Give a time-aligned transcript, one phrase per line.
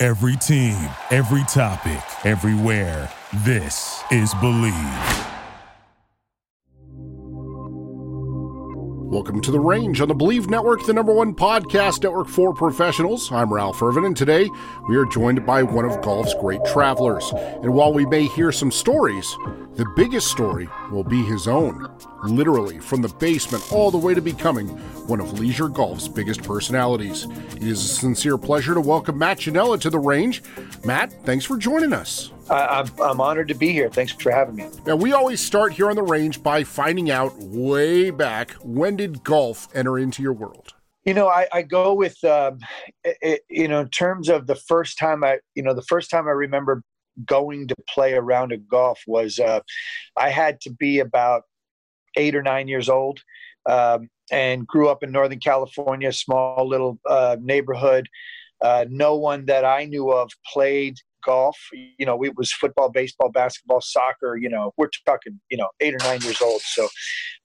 [0.00, 0.76] Every team,
[1.10, 3.10] every topic, everywhere.
[3.44, 4.74] This is Believe.
[9.10, 13.32] Welcome to The Range on the Believe Network, the number one podcast network for professionals.
[13.32, 14.48] I'm Ralph Irvin, and today
[14.88, 17.32] we are joined by one of golf's great travelers.
[17.32, 19.26] And while we may hear some stories,
[19.74, 21.88] the biggest story will be his own.
[22.24, 24.68] Literally, from the basement all the way to becoming
[25.06, 27.26] one of leisure golf's biggest personalities.
[27.54, 30.42] It is a sincere pleasure to welcome Matt Ginella to The Range.
[30.84, 32.32] Matt, thanks for joining us.
[32.50, 33.88] I, am I'm honored to be here.
[33.88, 34.68] Thanks for having me.
[34.84, 39.22] Now, we always start here on the range by finding out way back when did
[39.22, 40.74] golf enter into your world?
[41.04, 42.58] You know, I, I go with, um,
[43.04, 46.26] it, you know, in terms of the first time I, you know, the first time
[46.26, 46.82] I remember
[47.24, 49.60] going to play around a round of golf was uh,
[50.16, 51.42] I had to be about
[52.18, 53.20] eight or nine years old
[53.66, 58.08] um, and grew up in Northern California, small little uh, neighborhood.
[58.60, 61.56] Uh, no one that I knew of played golf.
[61.72, 64.36] You know, it was football, baseball, basketball, soccer.
[64.36, 66.60] You know, we're talking, you know, eight or nine years old.
[66.62, 66.88] So,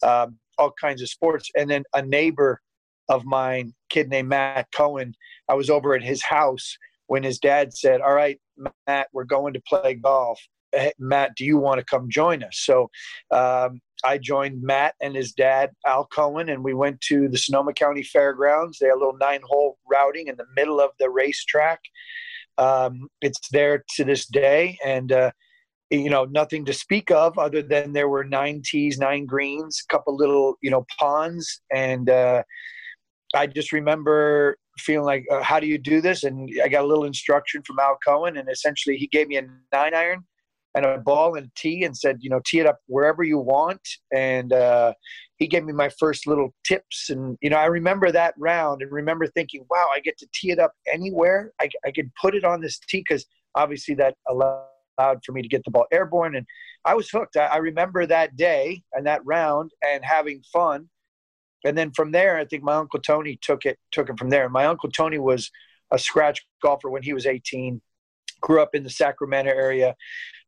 [0.02, 1.50] um, all kinds of sports.
[1.56, 2.62] And then a neighbor
[3.10, 5.14] of mine, kid named Matt Cohen,
[5.50, 6.78] I was over at his house
[7.08, 8.40] when his dad said, All right,
[8.88, 10.40] Matt, we're going to play golf.
[11.00, 12.60] Matt, do you want to come join us?
[12.60, 12.90] So
[13.32, 17.74] um, I joined Matt and his dad, Al Cohen, and we went to the Sonoma
[17.74, 18.80] County Fairgrounds.
[18.80, 21.80] They had a little nine hole routing in the middle of the racetrack.
[22.58, 25.32] Um, it's there to this day, and uh,
[25.90, 29.92] you know nothing to speak of other than there were nine tees, nine greens, a
[29.92, 32.44] couple little you know ponds, and uh,
[33.34, 36.24] I just remember feeling like, uh, how do you do this?
[36.24, 39.47] And I got a little instruction from Al Cohen, and essentially he gave me a
[39.72, 40.26] nine iron
[40.75, 43.81] and a ball and tee and said, you know, tee it up wherever you want.
[44.13, 44.94] And uh,
[45.38, 47.09] he gave me my first little tips.
[47.09, 50.51] And, you know, I remember that round and remember thinking, wow, I get to tee
[50.51, 51.51] it up anywhere.
[51.61, 53.25] I, I could put it on this tee because
[53.56, 56.35] obviously that allowed for me to get the ball airborne.
[56.35, 56.45] And
[56.85, 57.38] I was hooked.
[57.38, 60.90] I, I remember that day and that round and having fun.
[61.66, 64.50] And then from there, I think my uncle Tony took it, took it from there.
[64.50, 65.51] My uncle Tony was
[65.91, 67.79] a scratch golfer when he was 18,
[68.41, 69.95] grew up in the Sacramento area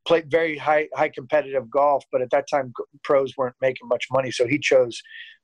[0.05, 2.73] played very high high competitive golf, but at that time
[3.03, 5.01] pros weren't making much money, so he chose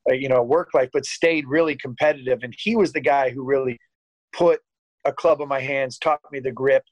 [0.09, 2.39] uh, you know work life, but stayed really competitive.
[2.43, 3.79] And he was the guy who really
[4.33, 4.61] put
[5.05, 6.83] a club in my hands, taught me the grip,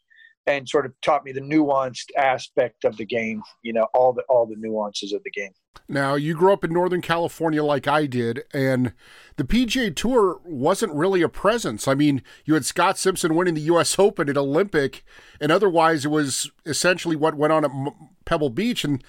[0.47, 3.41] and sort of taught me the nuanced aspect of the game.
[3.63, 5.51] You know, all the all the nuances of the game.
[5.87, 8.93] Now, you grew up in Northern California like I did, and
[9.37, 11.87] the PGA Tour wasn't really a presence.
[11.87, 13.97] I mean, you had Scott Simpson winning the U.S.
[13.97, 15.03] Open at Olympic,
[15.41, 17.71] and otherwise it was essentially what went on at
[18.25, 19.03] Pebble Beach, and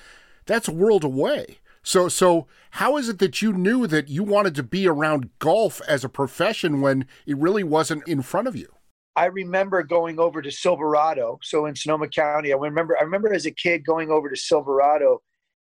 [0.46, 1.58] that's a world away.
[1.82, 5.80] So, so how is it that you knew that you wanted to be around golf
[5.88, 8.72] as a profession when it really wasn't in front of you?
[9.20, 12.54] I remember going over to Silverado, so in Sonoma County.
[12.54, 15.20] I remember, I remember as a kid going over to Silverado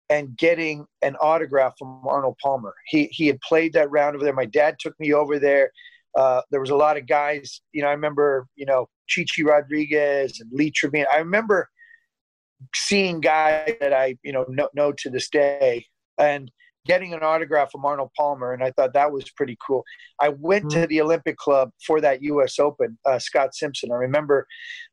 [0.09, 2.73] and getting an autograph from Arnold Palmer.
[2.85, 4.34] He he had played that round over there.
[4.34, 5.69] My dad took me over there.
[6.17, 7.59] Uh, there was a lot of guys.
[7.73, 11.07] You know, I remember you know Chi Chi Rodriguez and Lee Trevino.
[11.13, 11.67] I remember
[12.73, 16.50] seeing guys that I you know know, know to this day and
[16.86, 19.84] getting an autograph from Arnold Palmer, and I thought that was pretty cool.
[20.19, 20.81] I went mm-hmm.
[20.81, 22.59] to the Olympic Club for that U.S.
[22.59, 22.97] Open.
[23.06, 23.92] Uh, Scott Simpson.
[23.92, 24.47] I remember.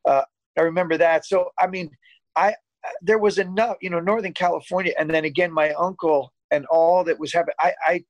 [0.07, 0.23] Uh,
[0.59, 1.25] I remember that.
[1.25, 1.91] So I mean,
[2.37, 2.55] I
[3.03, 7.19] there was enough, you know, Northern California, and then again, my uncle and all that
[7.19, 7.55] was happening.
[7.61, 8.05] I, I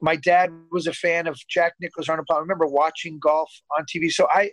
[0.00, 2.40] my dad was a fan of Jack Nicklaus Arnold Palmer.
[2.40, 4.10] I remember watching golf on TV.
[4.10, 4.50] So I,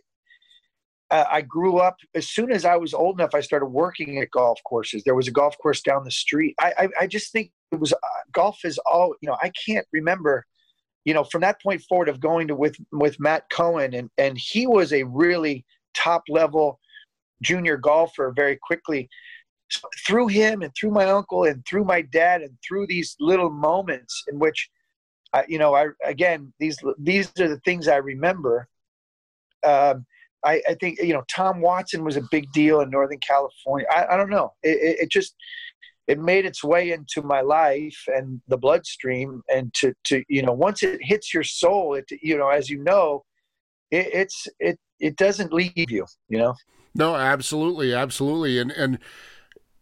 [1.09, 3.33] I grew up as soon as I was old enough.
[3.33, 5.03] I started working at golf courses.
[5.03, 6.55] There was a golf course down the street.
[6.59, 7.97] I, I, I just think it was uh,
[8.33, 9.37] golf is all you know.
[9.41, 10.45] I can't remember,
[11.05, 14.37] you know, from that point forward of going to with with Matt Cohen and and
[14.37, 16.79] he was a really top level
[17.41, 19.09] junior golfer very quickly
[19.69, 23.49] so through him and through my uncle and through my dad and through these little
[23.49, 24.69] moments in which
[25.33, 28.67] uh, you know i again these these are the things i remember
[29.65, 30.05] um,
[30.47, 34.05] I, I, think you know tom watson was a big deal in northern california i,
[34.11, 35.35] I don't know it, it, just
[36.07, 40.53] it made its way into my life and the bloodstream and to to you know
[40.53, 43.23] once it hits your soul it you know as you know
[43.91, 46.55] it, it's it it doesn't leave you you know
[46.95, 48.97] No, absolutely, absolutely, and and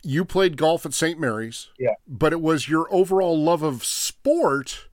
[0.04, 1.20] you played golf at St.
[1.20, 1.70] Mary's.
[1.80, 1.96] Yeah.
[2.08, 4.88] But it was your overall love of sport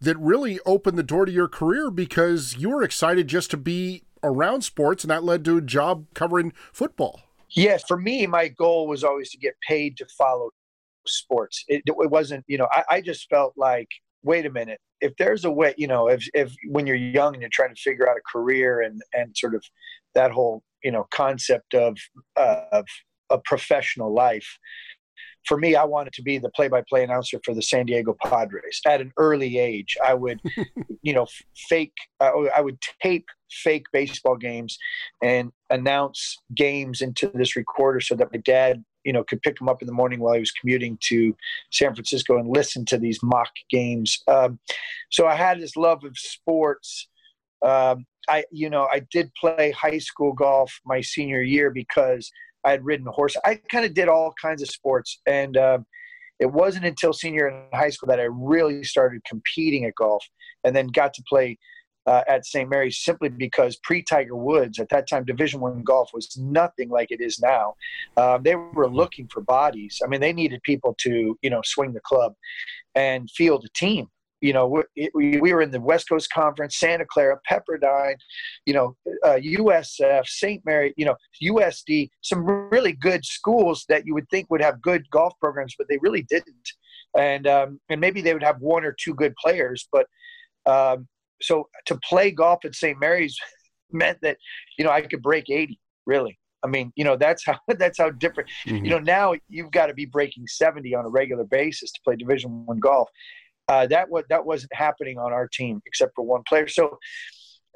[0.00, 4.03] that really opened the door to your career because you were excited just to be
[4.24, 7.20] around sports and that led to a job covering football.
[7.50, 10.50] Yes, for me, my goal was always to get paid to follow
[11.06, 11.64] sports.
[11.68, 13.88] It, it wasn't, you know, I, I just felt like,
[14.22, 17.42] wait a minute, if there's a way, you know, if, if when you're young and
[17.42, 19.62] you're trying to figure out a career and, and sort of
[20.14, 21.96] that whole, you know, concept of,
[22.36, 22.86] uh, of
[23.30, 24.58] a professional life,
[25.46, 29.00] for me, I wanted to be the play-by-play announcer for the San Diego Padres at
[29.00, 29.96] an early age.
[30.04, 30.40] I would,
[31.02, 31.26] you know,
[31.68, 31.92] fake.
[32.20, 33.26] Uh, I would tape
[33.62, 34.78] fake baseball games
[35.22, 39.68] and announce games into this recorder so that my dad, you know, could pick them
[39.68, 41.36] up in the morning while he was commuting to
[41.70, 44.22] San Francisco and listen to these mock games.
[44.28, 44.58] Um,
[45.10, 47.08] so I had this love of sports.
[47.64, 52.30] Um, I, you know, I did play high school golf my senior year because
[52.64, 53.36] I had ridden a horse.
[53.44, 55.78] I kind of did all kinds of sports, and uh,
[56.40, 60.24] it wasn't until senior in high school that I really started competing at golf,
[60.64, 61.58] and then got to play
[62.06, 62.68] uh, at St.
[62.68, 67.20] Mary's simply because pre-Tiger Woods at that time, Division One golf was nothing like it
[67.20, 67.74] is now.
[68.16, 70.00] Um, they were looking for bodies.
[70.04, 72.34] I mean, they needed people to you know swing the club
[72.94, 74.08] and field a team
[74.44, 78.16] you know, we, we were in the West Coast Conference, Santa Clara, Pepperdine,
[78.66, 80.62] you know, uh, USF, St.
[80.66, 85.08] Mary, you know, USD, some really good schools that you would think would have good
[85.08, 86.72] golf programs, but they really didn't.
[87.16, 90.06] And um, and maybe they would have one or two good players, but
[90.66, 91.08] um,
[91.42, 92.98] so to play golf at St.
[92.98, 93.36] Mary's
[93.92, 94.38] meant that
[94.78, 95.78] you know I could break 80.
[96.06, 98.50] Really, I mean, you know, that's how that's how different.
[98.66, 98.84] Mm-hmm.
[98.84, 102.16] You know, now you've got to be breaking 70 on a regular basis to play
[102.16, 103.08] Division One golf.
[103.68, 106.66] Uh, that was that wasn't happening on our team except for one player.
[106.66, 106.98] So,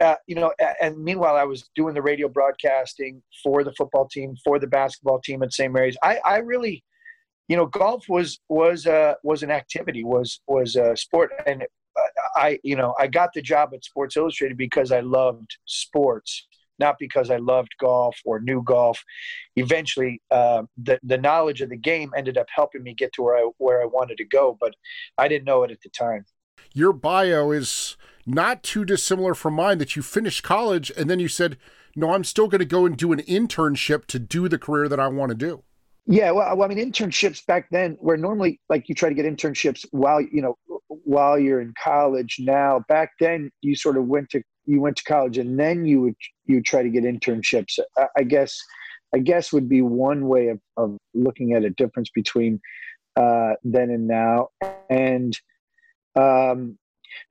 [0.01, 4.35] uh, you know, and meanwhile, I was doing the radio broadcasting for the football team,
[4.45, 5.73] for the basketball team at St.
[5.73, 5.97] Mary's.
[6.03, 6.85] I, I really,
[7.49, 11.65] you know, golf was was uh, was an activity, was was a sport, and
[12.35, 16.47] I, you know, I got the job at Sports Illustrated because I loved sports
[16.79, 19.03] not because I loved golf or knew golf.
[19.57, 23.37] Eventually, uh, the the knowledge of the game ended up helping me get to where
[23.37, 24.75] I where I wanted to go, but
[25.17, 26.25] I didn't know it at the time.
[26.73, 27.97] Your bio is
[28.27, 29.79] not too dissimilar from mine.
[29.79, 31.59] That you finished college and then you said,
[31.97, 35.01] "No, I'm still going to go and do an internship to do the career that
[35.01, 35.65] I want to do."
[36.11, 39.85] Yeah, well, I mean, internships back then were normally like you try to get internships
[39.91, 40.57] while you know
[40.89, 42.37] while you're in college.
[42.41, 46.01] Now, back then, you sort of went to you went to college and then you
[46.03, 46.15] would
[46.45, 48.57] you try to get internships I, I, guess
[49.15, 52.61] i guess would be one way of, of looking at a difference between
[53.17, 54.49] uh, then and now
[54.91, 55.37] and
[56.15, 56.79] um,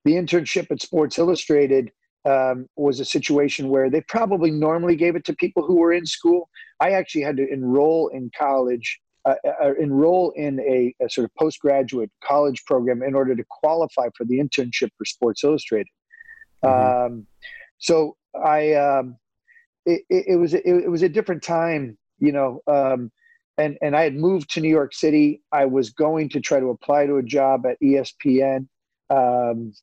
[0.03, 1.91] the internship at sports illustrated
[2.27, 6.06] um, was a situation where they probably normally gave it to people who were in
[6.06, 11.25] school i actually had to enroll in college uh, uh, enroll in a, a, sort
[11.25, 15.89] of postgraduate college program in order to qualify for the internship for Sports Illustrated.
[16.63, 17.15] Mm-hmm.
[17.15, 17.27] Um,
[17.77, 19.18] so I, um,
[19.85, 22.62] it, it, it, was it, it, was a different time, you know.
[22.68, 23.12] Um,
[23.57, 25.41] and and I had moved to New York City.
[25.51, 28.68] I was going to try to apply to a job at ESPN.
[29.09, 29.74] Um,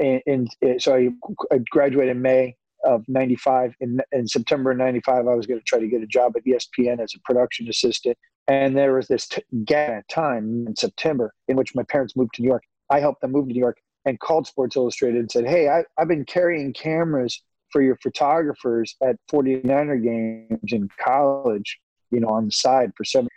[0.00, 0.48] and,
[0.78, 1.10] so I,
[1.52, 5.64] I graduated in May of 95 in, in september of 95 i was going to
[5.64, 8.16] try to get a job at espn as a production assistant
[8.48, 12.40] and there was this t- gap time in september in which my parents moved to
[12.40, 15.46] new york i helped them move to new york and called Sports Illustrated and said,
[15.46, 21.78] Hey, I, I've been carrying cameras for your photographers at 49er games in college,
[22.10, 23.28] you know, on the side for seven.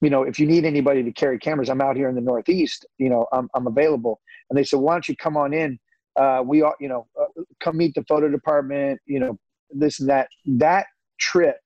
[0.00, 2.86] You know, if you need anybody to carry cameras, I'm out here in the Northeast,
[2.98, 4.20] you know, I'm, I'm available.
[4.48, 5.78] And they said, Why don't you come on in?
[6.16, 9.38] Uh, we all, you know, uh, come meet the photo department, you know,
[9.70, 10.28] this and that.
[10.46, 10.86] That
[11.18, 11.56] trip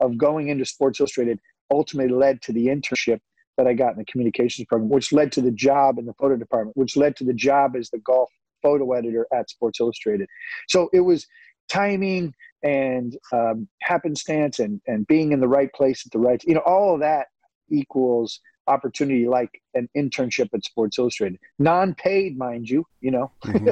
[0.00, 1.38] of going into Sports Illustrated
[1.70, 3.20] ultimately led to the internship
[3.56, 6.36] that I got in the communications program, which led to the job in the photo
[6.36, 8.30] department, which led to the job as the golf
[8.62, 10.28] photo editor at Sports Illustrated.
[10.68, 11.26] So it was
[11.68, 16.54] timing and um, happenstance and, and being in the right place at the right, you
[16.54, 17.26] know, all of that
[17.70, 22.84] equals opportunity like an internship at Sports Illustrated, non-paid, mind you.
[23.00, 23.66] You know, mm-hmm.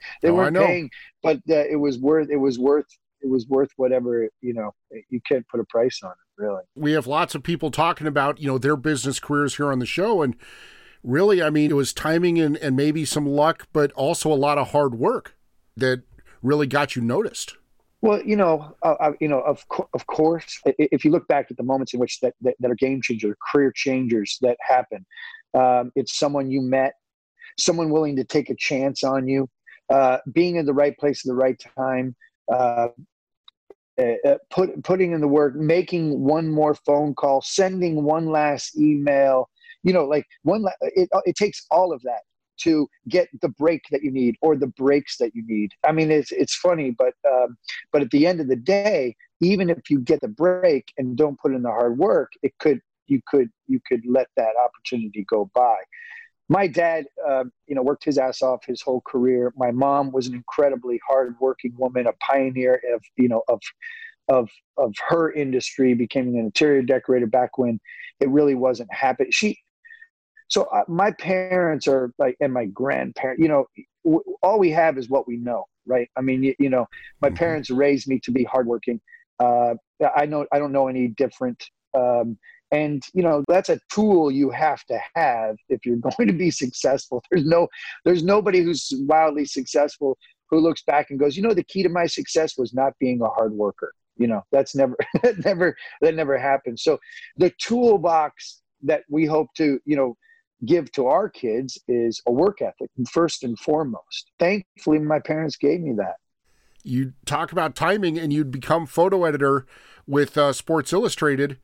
[0.22, 0.90] they oh, weren't paying,
[1.22, 2.28] but uh, it was worth.
[2.30, 2.86] It was worth.
[3.22, 4.28] It was worth whatever.
[4.40, 4.74] You know,
[5.08, 6.62] you can't put a price on it really.
[6.74, 9.86] We have lots of people talking about, you know, their business careers here on the
[9.86, 10.22] show.
[10.22, 10.36] And
[11.02, 14.58] really, I mean, it was timing and, and maybe some luck, but also a lot
[14.58, 15.36] of hard work
[15.76, 16.02] that
[16.42, 17.56] really got you noticed.
[18.02, 21.56] Well, you know, uh, you know, of co- of course, if you look back at
[21.56, 25.06] the moments in which that that, that are game changers, career changers that happen,
[25.54, 26.94] um, it's someone you met,
[27.58, 29.48] someone willing to take a chance on you,
[29.92, 32.16] uh, being in the right place at the right time,
[32.52, 32.88] uh,
[34.00, 38.76] uh, uh, put, putting in the work, making one more phone call, sending one last
[38.76, 39.48] email.
[39.84, 40.64] You know, like one.
[40.80, 42.22] It it takes all of that
[42.64, 45.72] to get the break that you need or the breaks that you need.
[45.84, 47.56] I mean, it's it's funny, but um,
[47.92, 51.38] but at the end of the day, even if you get the break and don't
[51.40, 55.50] put in the hard work, it could you could you could let that opportunity go
[55.54, 55.76] by.
[56.48, 59.52] My dad, um, you know, worked his ass off his whole career.
[59.56, 63.60] My mom was an incredibly hardworking woman, a pioneer of you know of
[64.28, 67.80] of of her industry, becoming an interior decorator back when
[68.20, 69.32] it really wasn't happening.
[69.32, 69.58] She
[70.52, 73.64] so uh, my parents are like and my grandparents you know
[74.04, 76.08] w- all we have is what we know right?
[76.16, 76.86] I mean you, you know
[77.20, 77.36] my mm-hmm.
[77.36, 79.00] parents raised me to be hardworking.
[79.40, 79.74] Uh,
[80.14, 81.60] i know i don't know any different
[81.94, 82.38] um,
[82.70, 86.50] and you know that's a tool you have to have if you're going to be
[86.50, 87.22] successful.
[87.30, 87.68] There's no
[88.04, 90.18] there's nobody who's wildly successful
[90.48, 93.20] who looks back and goes you know the key to my success was not being
[93.20, 93.92] a hard worker.
[94.16, 96.78] You know that's never that never that never happened.
[96.80, 96.98] So
[97.36, 100.16] the toolbox that we hope to you know
[100.64, 104.30] give to our kids is a work ethic first and foremost.
[104.38, 106.16] Thankfully, my parents gave me that.
[106.84, 109.66] You talk about timing, and you'd become photo editor
[110.06, 111.58] with uh, Sports Illustrated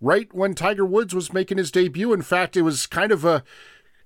[0.00, 2.12] right when Tiger Woods was making his debut.
[2.12, 3.44] In fact, it was kind of a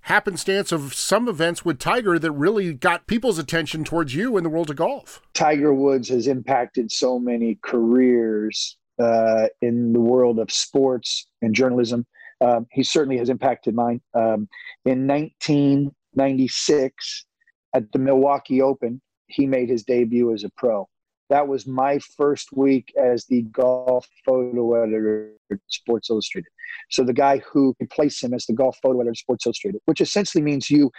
[0.03, 4.51] happenstance of some events with Tiger that really got people's attention towards you in the
[4.51, 5.23] world of golf.
[5.33, 12.07] Tiger Woods has impacted so many careers uh, in the world of sports and journalism
[12.41, 14.01] um, he certainly has impacted mine.
[14.15, 14.49] Um,
[14.85, 17.27] in 1996,
[17.75, 20.89] at the Milwaukee Open, he made his debut as a pro.
[21.31, 26.51] That was my first week as the golf photo editor at Sports Illustrated.
[26.91, 30.01] So the guy who replaced him as the golf photo editor at Sports Illustrated, which
[30.01, 30.91] essentially means you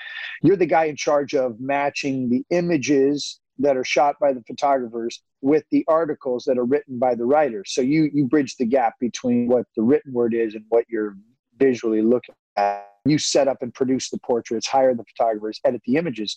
[0.41, 5.21] you're the guy in charge of matching the images that are shot by the photographers
[5.41, 7.71] with the articles that are written by the writers.
[7.73, 11.15] So you you bridge the gap between what the written word is and what you're
[11.57, 12.89] visually looking at.
[13.05, 16.35] You set up and produce the portraits, hire the photographers, edit the images.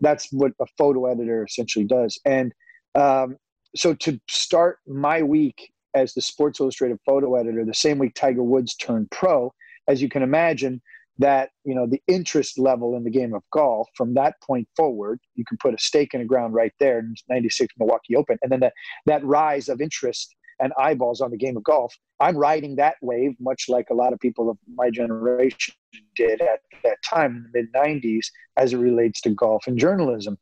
[0.00, 2.18] That's what a photo editor essentially does.
[2.24, 2.52] And
[2.96, 3.36] um,
[3.76, 8.42] so to start my week as the Sports Illustrated photo editor, the same week Tiger
[8.42, 9.52] Woods turned pro,
[9.86, 10.82] as you can imagine,
[11.18, 15.20] that you know the interest level in the game of golf from that point forward
[15.34, 18.38] you can put a stake in the ground right there in 96 milwaukee open.
[18.42, 18.72] And then that
[19.06, 23.32] that rise of interest and eyeballs on the game of golf i'm riding that wave
[23.38, 25.72] much like a lot of people of my generation
[26.16, 30.36] did at that time in the mid 90s as it relates to golf and journalism.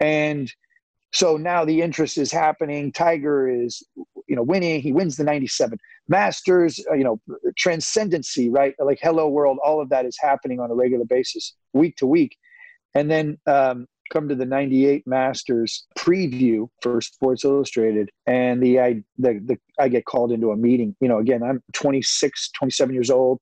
[0.00, 0.50] And
[1.12, 2.92] so now the interest is happening.
[2.92, 3.82] Tiger is
[4.26, 5.78] you know winning he wins the 97
[6.08, 7.20] masters uh, you know
[7.56, 8.74] transcendency right?
[8.78, 12.36] Like hello world all of that is happening on a regular basis week to week.
[12.94, 19.02] And then um, come to the 98 masters preview for sports illustrated and the I,
[19.18, 20.94] the, the I get called into a meeting.
[21.00, 23.40] You know again i'm 26 27 years old.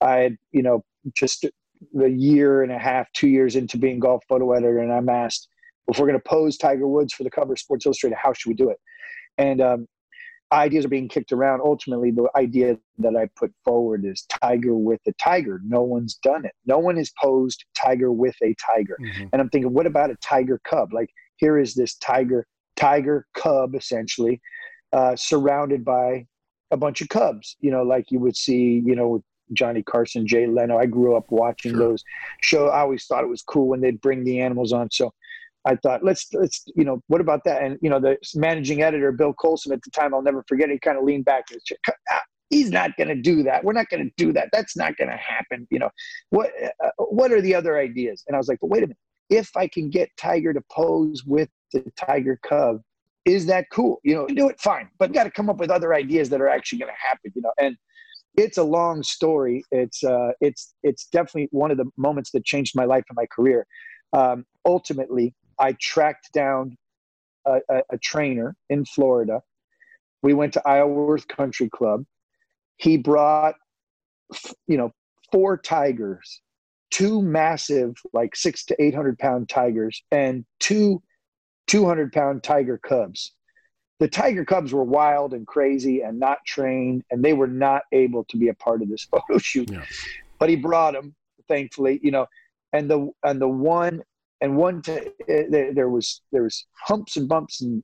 [0.00, 0.84] I had you know
[1.16, 5.10] just a year and a half two years into being golf photo editor and i'm
[5.10, 5.46] asked
[5.88, 8.48] if we're going to pose tiger woods for the cover of sports illustrated how should
[8.48, 8.78] we do it?
[9.38, 9.86] And um,
[10.52, 11.60] ideas are being kicked around.
[11.64, 15.60] Ultimately, the idea that I put forward is tiger with a tiger.
[15.64, 16.52] No one's done it.
[16.66, 18.96] No one has posed tiger with a tiger.
[19.00, 19.26] Mm-hmm.
[19.32, 20.92] And I'm thinking, what about a tiger cub?
[20.92, 24.40] Like here is this tiger, tiger cub essentially,
[24.92, 26.26] uh, surrounded by
[26.70, 27.56] a bunch of cubs.
[27.60, 29.22] You know, like you would see, you know, with
[29.52, 30.78] Johnny Carson, Jay Leno.
[30.78, 31.80] I grew up watching sure.
[31.80, 32.04] those
[32.40, 32.68] show.
[32.68, 34.90] I always thought it was cool when they'd bring the animals on.
[34.90, 35.12] So
[35.66, 37.62] I thought, let's let's you know, what about that?
[37.62, 40.70] And you know, the managing editor Bill Colson at the time, I'll never forget.
[40.70, 41.78] He kind of leaned back and said,
[42.50, 43.64] "He's not going to do that.
[43.64, 44.50] We're not going to do that.
[44.52, 45.90] That's not going to happen." You know,
[46.30, 46.50] what
[46.84, 48.22] uh, what are the other ideas?
[48.28, 48.98] And I was like, but wait a minute.
[49.28, 52.80] If I can get Tiger to pose with the Tiger Cub,
[53.24, 54.00] is that cool?
[54.04, 56.48] You know, do it fine, but got to come up with other ideas that are
[56.48, 57.32] actually going to happen.
[57.34, 57.76] You know, and
[58.36, 59.64] it's a long story.
[59.72, 63.26] It's uh, it's it's definitely one of the moments that changed my life and my
[63.26, 63.66] career.
[64.12, 66.76] Um, ultimately, I tracked down
[67.46, 69.42] a, a, a trainer in Florida.
[70.22, 72.04] We went to Isleworth Country Club.
[72.76, 73.54] He brought,
[74.66, 74.92] you know,
[75.32, 76.42] four tigers,
[76.90, 81.02] two massive, like six to 800 pound tigers, and two
[81.66, 83.32] 200 pound tiger cubs.
[83.98, 88.24] The tiger cubs were wild and crazy and not trained, and they were not able
[88.24, 89.70] to be a part of this photo shoot.
[89.70, 89.84] Yeah.
[90.38, 91.14] But he brought them,
[91.48, 92.26] thankfully, you know.
[92.72, 94.02] And the and the one
[94.40, 97.82] and one t- eh, there, was there was humps and bumps and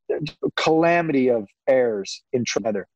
[0.56, 2.86] calamity of errors in weather.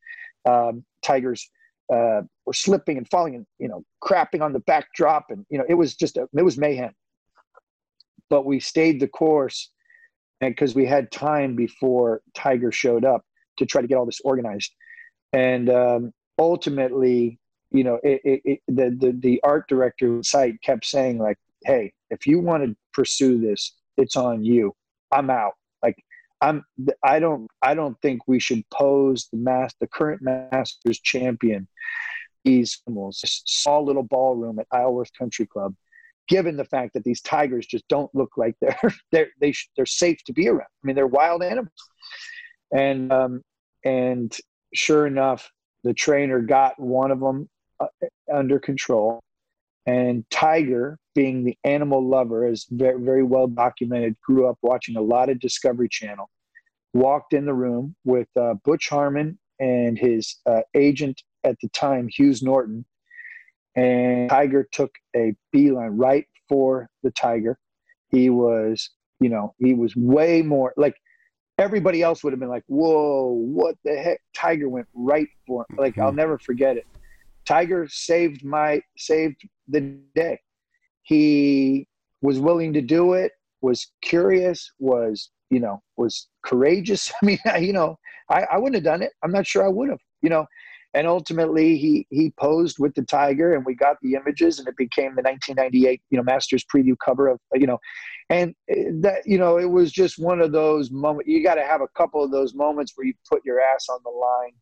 [0.48, 1.50] Um, tigers
[1.92, 5.64] uh, were slipping and falling and you know crapping on the backdrop and you know
[5.68, 6.92] it was just a, it was mayhem.
[8.28, 9.70] But we stayed the course,
[10.40, 13.24] and because we had time before Tiger showed up,
[13.58, 14.74] to try to get all this organized.
[15.32, 17.38] And um, ultimately,
[17.70, 21.92] you know, it, it, it, the, the the art director site kept saying like, "Hey,
[22.10, 24.74] if you want to pursue this, it's on you.
[25.12, 25.54] I'm out.
[25.82, 25.96] Like,
[26.40, 26.64] I'm.
[27.02, 27.48] I don't.
[27.62, 31.68] I don't think we should pose the mass, the current Masters champion,
[32.44, 35.74] these animals, small little ballroom at Isleworth Country Club."
[36.28, 39.86] Given the fact that these tigers just don't look like they're they're they sh- they're
[39.86, 40.62] safe to be around.
[40.62, 41.70] I mean, they're wild animals,
[42.72, 43.42] and um,
[43.84, 44.36] and
[44.74, 45.50] sure enough,
[45.84, 47.48] the trainer got one of them
[47.80, 47.86] uh,
[48.32, 49.22] under control.
[49.86, 55.00] And Tiger, being the animal lover, is very, very well documented, grew up watching a
[55.00, 56.28] lot of Discovery Channel,
[56.92, 62.08] walked in the room with uh, Butch Harmon and his uh, agent at the time,
[62.08, 62.84] Hughes Norton.
[63.76, 67.58] And Tiger took a beeline right for the Tiger.
[68.10, 68.90] He was,
[69.20, 70.96] you know, he was way more like
[71.58, 75.76] everybody else would have been like, "Whoa, what the heck?" Tiger went right for him.
[75.76, 76.16] Like I'll mm-hmm.
[76.16, 76.86] never forget it.
[77.46, 80.38] Tiger saved my saved the day.
[81.02, 81.88] He
[82.22, 83.32] was willing to do it.
[83.62, 84.70] Was curious.
[84.78, 87.12] Was you know was courageous.
[87.22, 87.98] I mean, you know,
[88.30, 89.12] I, I wouldn't have done it.
[89.22, 90.00] I'm not sure I would have.
[90.22, 90.46] You know,
[90.96, 94.76] and ultimately he he posed with the tiger and we got the images and it
[94.76, 97.78] became the 1998 you know masters preview cover of you know
[98.30, 101.64] and eh, that you know it was just one of those moments you got to
[101.64, 104.54] have a couple of those moments where you put your ass on the line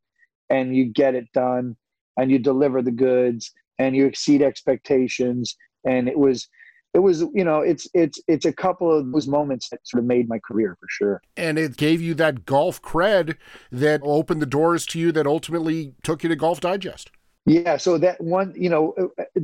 [0.51, 1.77] and you get it done
[2.17, 5.57] and you deliver the goods and you exceed expectations.
[5.85, 6.49] And it was
[6.95, 10.07] it was you know it's it's it's a couple of those moments that sort of
[10.07, 11.23] made my career for sure.
[11.37, 13.37] And it gave you that golf cred
[13.73, 17.11] that opened the doors to you that ultimately took you to golf digest.
[17.47, 18.95] Yeah so that one you know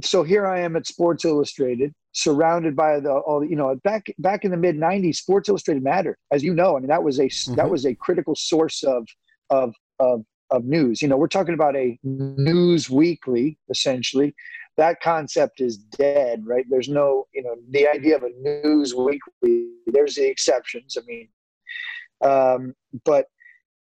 [0.02, 4.44] so here i am at sports illustrated surrounded by the all you know back back
[4.44, 6.76] in the mid 90s sports illustrated mattered as you know.
[6.76, 7.54] I mean that was a mm-hmm.
[7.54, 9.06] that was a critical source of
[9.50, 14.34] of of of news you know we're talking about a news weekly essentially
[14.80, 16.64] that concept is dead, right?
[16.70, 19.68] There's no, you know, the idea of a news weekly.
[19.86, 20.96] There's the exceptions.
[20.96, 21.28] I mean,
[22.22, 22.74] um,
[23.04, 23.26] but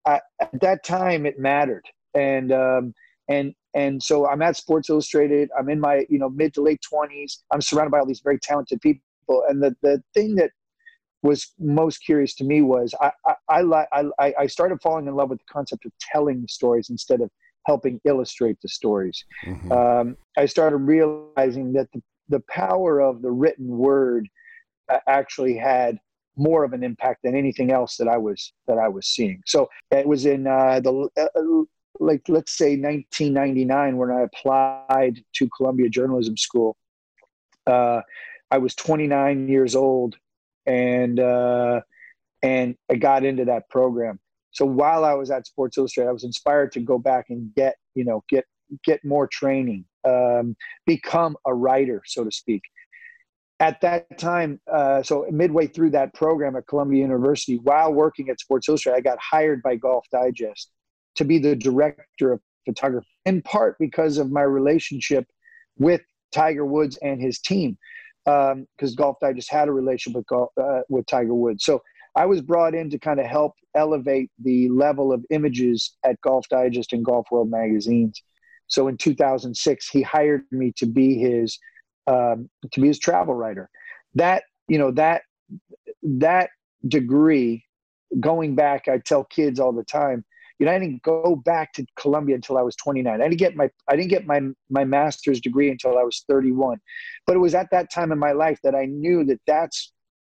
[0.06, 2.94] at, at that time it mattered, and um,
[3.30, 5.50] and and so I'm at Sports Illustrated.
[5.58, 7.44] I'm in my you know mid to late twenties.
[7.52, 9.04] I'm surrounded by all these very talented people,
[9.48, 10.52] and the the thing that
[11.22, 13.12] was most curious to me was I
[13.50, 17.22] I, I, I, I started falling in love with the concept of telling stories instead
[17.22, 17.30] of
[17.66, 19.24] helping illustrate the stories.
[19.46, 19.72] Mm-hmm.
[19.72, 24.28] Um, I started realizing that the, the power of the written word
[24.90, 26.00] uh, actually had
[26.36, 29.42] more of an impact than anything else that I was that I was seeing.
[29.46, 31.66] So it was in uh, the uh,
[32.00, 36.78] like let's say 1999 when I applied to Columbia Journalism School.
[37.68, 38.02] Uh,
[38.52, 40.16] I was 29 years old,
[40.70, 41.82] and uh,
[42.42, 44.20] and I got into that program
[44.52, 47.76] so while I was at Sports Illustrated, I was inspired to go back and get
[47.96, 48.46] you know get
[48.84, 50.56] get more training, um,
[50.86, 52.64] become a writer, so to speak.
[53.60, 58.40] At that time, uh, so midway through that program at Columbia University, while working at
[58.40, 60.72] Sports Illustrated, I got hired by Golf Digest
[61.16, 65.28] to be the director of photography, in part because of my relationship
[65.78, 66.02] with
[66.32, 67.78] Tiger Woods and his team,
[68.26, 68.54] because
[68.92, 71.64] um, Golf Digest had a relationship with, golf, uh, with Tiger Woods.
[71.64, 71.82] So
[72.16, 76.48] I was brought in to kind of help elevate the level of images at Golf
[76.50, 78.22] Digest and Golf World magazines.
[78.68, 81.58] So in 2006, he hired me to be his
[82.08, 83.70] um, to be his travel writer.
[84.16, 85.24] That you know that
[86.04, 86.50] that
[86.88, 87.66] degree,
[88.20, 90.26] going back, I tell kids all the time.
[90.60, 93.14] You know, I didn't go back to Columbia until I was 29.
[93.14, 96.80] I didn't get my I didn't get my my master's degree until I was 31.
[97.26, 99.94] But it was at that time in my life that I knew that that's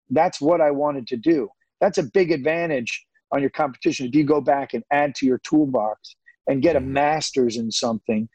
[0.10, 1.50] that's what I wanted to do
[1.84, 5.40] that's a big advantage on your competition if you go back and add to your
[5.40, 6.16] toolbox
[6.48, 6.94] and get a mm-hmm.
[6.94, 8.30] master's in something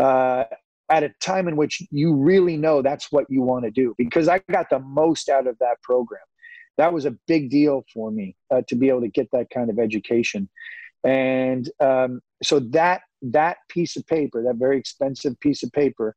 [0.00, 0.44] uh,
[0.90, 4.26] at a time in which you really know that's what you want to do because
[4.26, 6.22] i got the most out of that program
[6.76, 9.70] that was a big deal for me uh, to be able to get that kind
[9.70, 10.48] of education
[11.04, 16.14] and um, so that that piece of paper that very expensive piece of paper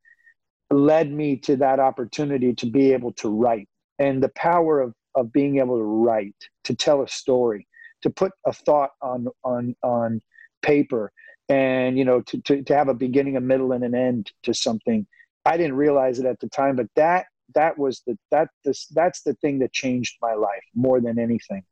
[0.70, 3.68] led me to that opportunity to be able to write
[4.00, 7.68] and the power of of being able to write, to tell a story,
[8.02, 10.22] to put a thought on on on
[10.62, 11.12] paper,
[11.50, 14.54] and you know to to, to have a beginning, a middle, and an end to
[14.54, 15.06] something.
[15.46, 19.22] I didn't realize it at the time, but that that was the that this that's
[19.24, 21.64] the thing that changed my life more than anything.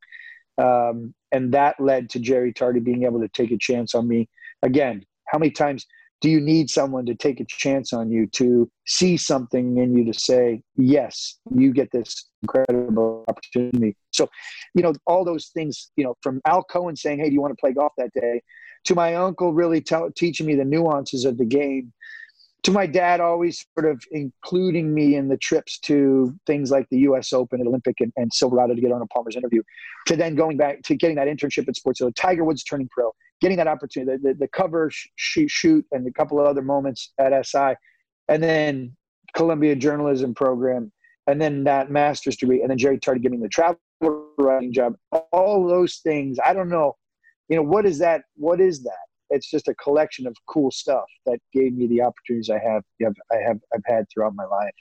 [0.60, 4.28] Um, and that led to Jerry Tarde being able to take a chance on me
[4.62, 5.04] again.
[5.26, 5.86] How many times
[6.20, 10.04] do you need someone to take a chance on you to see something in you
[10.04, 14.28] to say yes you get this incredible opportunity so
[14.74, 17.52] you know all those things you know from al cohen saying hey do you want
[17.52, 18.40] to play golf that day
[18.84, 21.92] to my uncle really tell, teaching me the nuances of the game
[22.62, 26.98] to my dad always sort of including me in the trips to things like the
[26.98, 29.62] us open and olympic and, and silverado to get on a palmer's interview
[30.06, 33.10] to then going back to getting that internship at sports so tiger woods turning pro
[33.40, 37.12] getting that opportunity, the, the, the cover shoot, shoot and a couple of other moments
[37.18, 37.74] at SI,
[38.28, 38.96] and then
[39.34, 40.92] Columbia Journalism Program,
[41.26, 43.78] and then that master's degree, and then Jerry Tarde giving the travel
[44.38, 44.94] writing job.
[45.32, 46.96] All those things, I don't know,
[47.48, 48.22] you know, what is that?
[48.36, 49.09] What is that?
[49.30, 52.82] It's just a collection of cool stuff that gave me the opportunities I have,
[53.32, 54.74] I have, I've had throughout my life.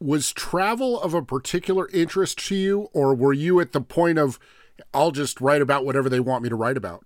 [0.00, 4.38] Was travel of a particular interest to you, or were you at the point of,
[4.94, 7.04] I'll just write about whatever they want me to write about?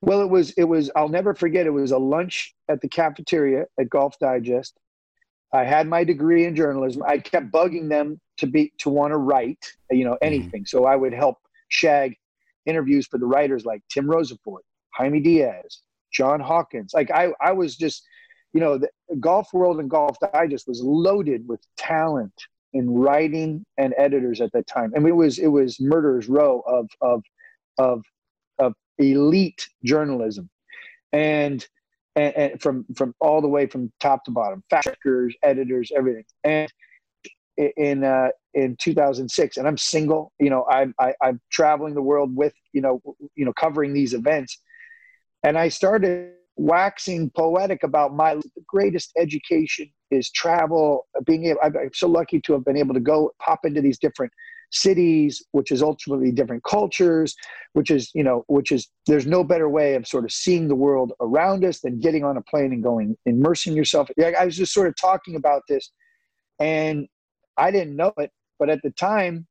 [0.00, 1.66] Well, it was it was I'll never forget.
[1.66, 4.76] It was a lunch at the cafeteria at Golf Digest.
[5.52, 7.02] I had my degree in journalism.
[7.06, 10.26] I kept bugging them to be to want to write, you know, mm-hmm.
[10.26, 10.62] anything.
[10.62, 10.78] Mm-hmm.
[10.78, 12.16] So I would help shag
[12.66, 15.82] interviews for the writers like Tim Rosaforte, Jaime Diaz,
[16.14, 16.92] John Hawkins.
[16.94, 18.06] Like I, I was just,
[18.52, 18.88] you know, the
[19.20, 22.32] golf world and golf digest was loaded with talent
[22.72, 24.92] in writing and editors at that time.
[24.96, 27.22] I mean, it was it was murderers row of of
[27.78, 28.02] of
[28.58, 30.48] of elite journalism,
[31.12, 31.66] and,
[32.16, 36.24] and, and from from all the way from top to bottom, fact checkers, editors, everything.
[36.42, 36.72] And
[37.56, 40.32] in uh, in 2006, and I'm single.
[40.38, 43.00] You know, I'm I, am i am traveling the world with you know
[43.34, 44.60] you know covering these events,
[45.44, 52.06] and I started waxing poetic about my greatest education is travel being able i'm so
[52.06, 54.32] lucky to have been able to go pop into these different
[54.74, 57.34] cities, which is ultimately different cultures,
[57.72, 60.74] which is, you know, which is, there's no better way of sort of seeing the
[60.74, 64.08] world around us than getting on a plane and going, immersing yourself.
[64.20, 65.90] I was just sort of talking about this
[66.58, 67.06] and
[67.56, 69.46] I didn't know it, but at the time,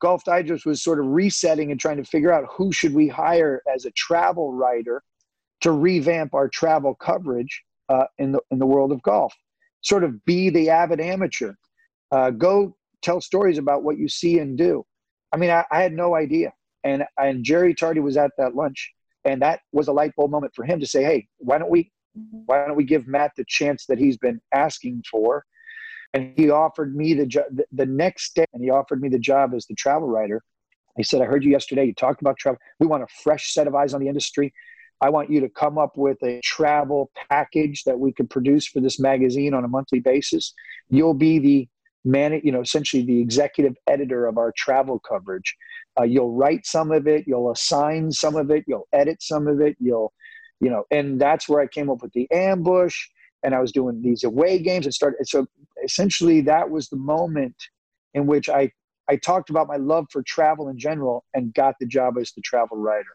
[0.00, 3.62] Golf Digest was sort of resetting and trying to figure out who should we hire
[3.72, 5.02] as a travel writer
[5.60, 9.34] to revamp our travel coverage uh, in the in the world of golf.
[9.82, 11.54] Sort of be the avid amateur.
[12.10, 14.84] Uh, go tell stories about what you see and do.
[15.32, 16.52] I mean, I, I had no idea.
[16.84, 18.92] And, and Jerry Tarde was at that lunch.
[19.24, 21.90] And that was a light bulb moment for him to say, hey, why don't we
[22.46, 25.44] why don't we give Matt the chance that he's been asking for?
[26.12, 29.18] And he offered me the job the, the next day, and he offered me the
[29.18, 30.40] job as the travel writer.
[30.96, 31.86] He said, I heard you yesterday.
[31.86, 32.60] You talked about travel.
[32.78, 34.54] We want a fresh set of eyes on the industry.
[35.04, 38.80] I want you to come up with a travel package that we could produce for
[38.80, 40.54] this magazine on a monthly basis.
[40.88, 41.68] You'll be the
[42.06, 45.54] man, you know, essentially the executive editor of our travel coverage.
[46.00, 49.60] Uh, you'll write some of it, you'll assign some of it, you'll edit some of
[49.60, 50.10] it, you'll,
[50.62, 52.96] you know, and that's where I came up with the ambush.
[53.42, 55.28] And I was doing these away games and started.
[55.28, 55.46] So
[55.84, 57.56] essentially, that was the moment
[58.14, 58.72] in which I
[59.06, 62.40] I talked about my love for travel in general and got the job as the
[62.40, 63.14] travel writer.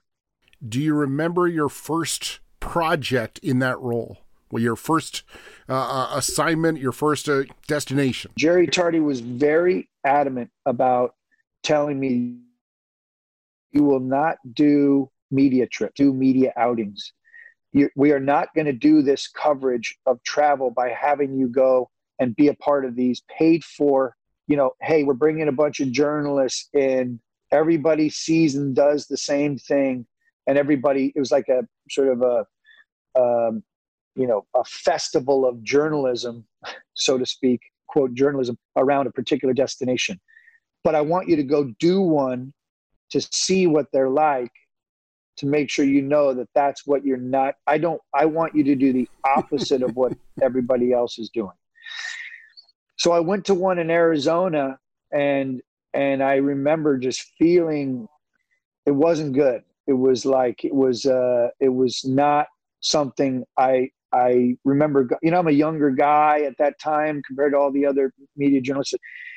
[0.68, 4.18] Do you remember your first project in that role?
[4.52, 5.24] Well, your first
[5.70, 8.32] uh, uh, assignment, your first uh, destination?
[8.38, 11.16] Jerry Tarde was very adamant about
[11.64, 12.40] telling me
[13.72, 17.14] you will not do media trips, do media outings.
[17.72, 21.90] You, we are not going to do this coverage of travel by having you go
[22.18, 24.16] and be a part of these paid for.
[24.48, 27.20] You know, hey, we're bringing a bunch of journalists in.
[27.52, 30.08] Everybody sees and does the same thing,
[30.50, 31.14] and everybody.
[31.16, 32.46] It was like a sort of a
[33.20, 33.64] um,
[34.16, 36.46] you know a festival of journalism
[36.94, 40.20] so to speak quote journalism around a particular destination
[40.84, 42.54] but i want you to go do one
[43.12, 44.52] to see what they're like
[45.38, 48.64] to make sure you know that that's what you're not i don't i want you
[48.64, 51.56] to do the opposite of what everybody else is doing
[52.98, 54.78] so i went to one in arizona
[55.14, 55.62] and
[55.94, 58.08] and i remember just feeling
[58.86, 62.48] it wasn't good it was like it was uh it was not
[62.82, 67.60] something i I remember, you know, I'm a younger guy at that time compared to
[67.60, 68.96] all the other media journalists.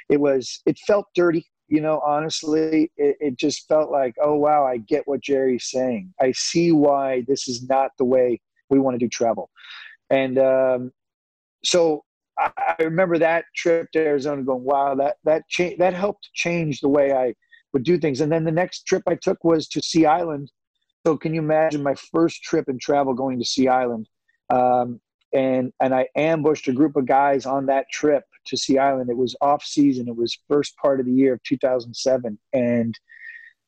[0.08, 2.90] It was, it felt dirty, you know, honestly.
[2.96, 6.14] It, it just felt like, oh, wow, I get what Jerry's saying.
[6.20, 9.50] I see why this is not the way we want to do travel.
[10.08, 10.90] And um,
[11.62, 12.02] so
[12.38, 16.88] I, remember that trip to Arizona going, wow, that, that, cha- that helped change the
[16.88, 17.34] way I
[17.72, 18.20] would do things.
[18.20, 20.50] And then the next trip I took was to Sea Island.
[21.06, 24.08] So can you imagine my first trip in travel going to Sea Island?
[24.50, 25.00] Um,
[25.32, 29.10] and and I ambushed a group of guys on that trip to Sea Island.
[29.10, 30.08] It was off season.
[30.08, 32.98] It was first part of the year of 2007, and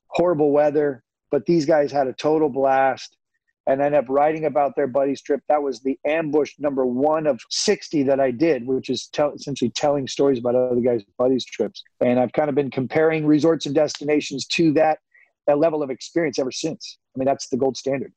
[0.09, 1.03] horrible weather.
[1.31, 3.17] But these guys had a total blast.
[3.67, 5.41] And I ended up writing about their buddies trip.
[5.49, 9.71] That was the ambush number one of 60 that I did, which is tell, essentially
[9.71, 11.83] telling stories about other guys' buddies trips.
[12.01, 14.99] And I've kind of been comparing resorts and destinations to that,
[15.47, 16.99] that level of experience ever since.
[17.15, 18.13] I mean, that's the gold standard.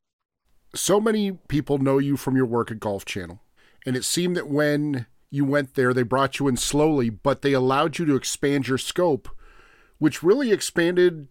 [0.75, 3.41] So many people know you from your work at Golf Channel.
[3.85, 7.53] And it seemed that when you went there, they brought you in slowly, but they
[7.53, 9.29] allowed you to expand your scope,
[9.97, 11.29] which really expanded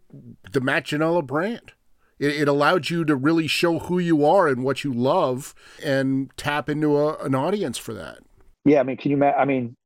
[0.50, 1.72] the Matt Ginella brand.
[2.18, 6.31] It, it allowed you to really show who you are and what you love and
[6.37, 8.18] tap into a, an audience for that.
[8.64, 9.22] Yeah, I mean, can you?
[9.24, 9.76] I mean,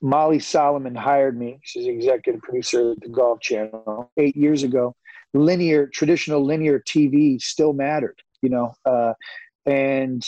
[0.00, 1.60] Molly Solomon hired me.
[1.62, 4.94] She's executive producer at the Golf Channel eight years ago.
[5.32, 9.12] Linear, traditional linear TV still mattered, you know, uh,
[9.66, 10.26] and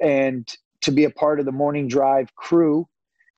[0.00, 0.46] and
[0.82, 2.86] to be a part of the morning drive crew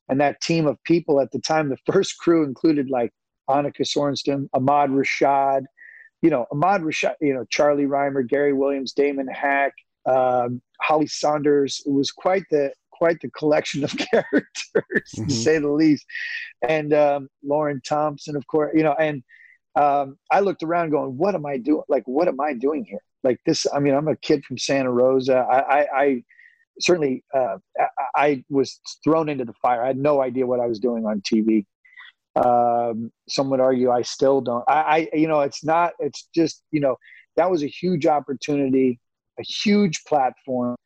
[0.09, 1.68] and that team of people at the time.
[1.68, 3.12] The first crew included like
[3.49, 5.64] Annika Sorenstam, Ahmad Rashad,
[6.27, 9.73] you know, Ahmad Rashad, you know, Charlie Rymer, Gary Williams, Damon Hack,
[10.07, 11.81] um, Holly Sonders.
[11.87, 15.27] It was quite the quite the collection of characters, mm-hmm.
[15.27, 16.05] to say the least.
[16.69, 19.23] And um, Lauren Thompson, of course, you know, and
[19.77, 21.85] um, I looked around going, what am I doing?
[21.89, 23.03] Like, what am I doing here?
[23.23, 25.37] Like this, I mean, I'm a kid from Santa Rosa.
[25.37, 26.25] I, I, I
[26.81, 27.87] certainly, uh, I,
[28.17, 29.85] I was thrown into the fire.
[29.85, 31.67] I had no idea what I was doing on TV.
[32.37, 34.64] Um, some would argue I still don't.
[34.68, 35.92] I, I, you know, it's not.
[35.99, 36.96] It's just you know
[37.37, 39.01] that was a huge opportunity,
[39.38, 40.77] a huge platform.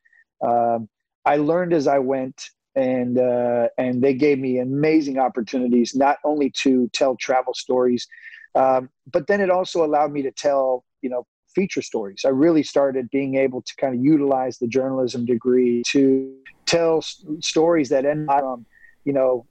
[0.43, 0.89] Um,
[1.25, 2.41] I learned as I went,
[2.75, 8.07] and uh, and they gave me amazing opportunities, not only to tell travel stories,
[8.55, 12.23] um, but then it also allowed me to tell you know feature stories.
[12.25, 16.33] I really started being able to kind of utilize the journalism degree to
[16.67, 18.61] tell s- stories that end up,
[19.05, 19.47] you know,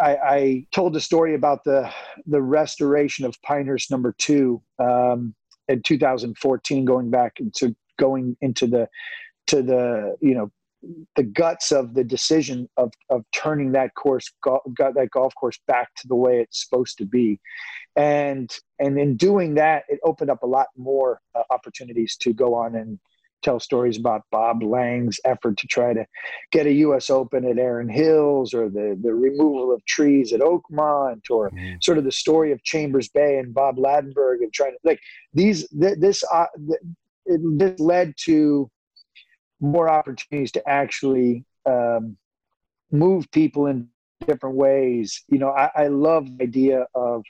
[0.00, 1.90] I, I, told the story about the
[2.26, 5.34] the restoration of Pinehurst Number Two um,
[5.68, 8.88] in 2014, going back into going into the
[9.48, 10.50] to the you know
[11.16, 14.62] the guts of the decision of of turning that course got
[14.94, 17.40] that golf course back to the way it's supposed to be,
[17.96, 22.54] and and in doing that, it opened up a lot more uh, opportunities to go
[22.54, 22.98] on and
[23.42, 26.04] tell stories about Bob Lang's effort to try to
[26.52, 27.10] get a U.S.
[27.10, 31.76] Open at Erin Hills, or the the removal of trees at Oakmont, or mm-hmm.
[31.80, 35.00] sort of the story of Chambers Bay and Bob Ladenburg, and trying to like
[35.32, 38.70] these th- this uh, th- this led to
[39.60, 42.16] more opportunities to actually um,
[42.90, 43.88] move people in
[44.26, 45.24] different ways.
[45.28, 47.24] You know, I, I love the idea of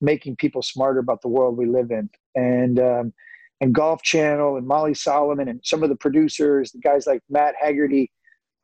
[0.00, 3.12] making people smarter about the world we live in, and um,
[3.60, 7.54] and Golf Channel and Molly Solomon and some of the producers, the guys like Matt
[7.60, 8.10] Haggerty,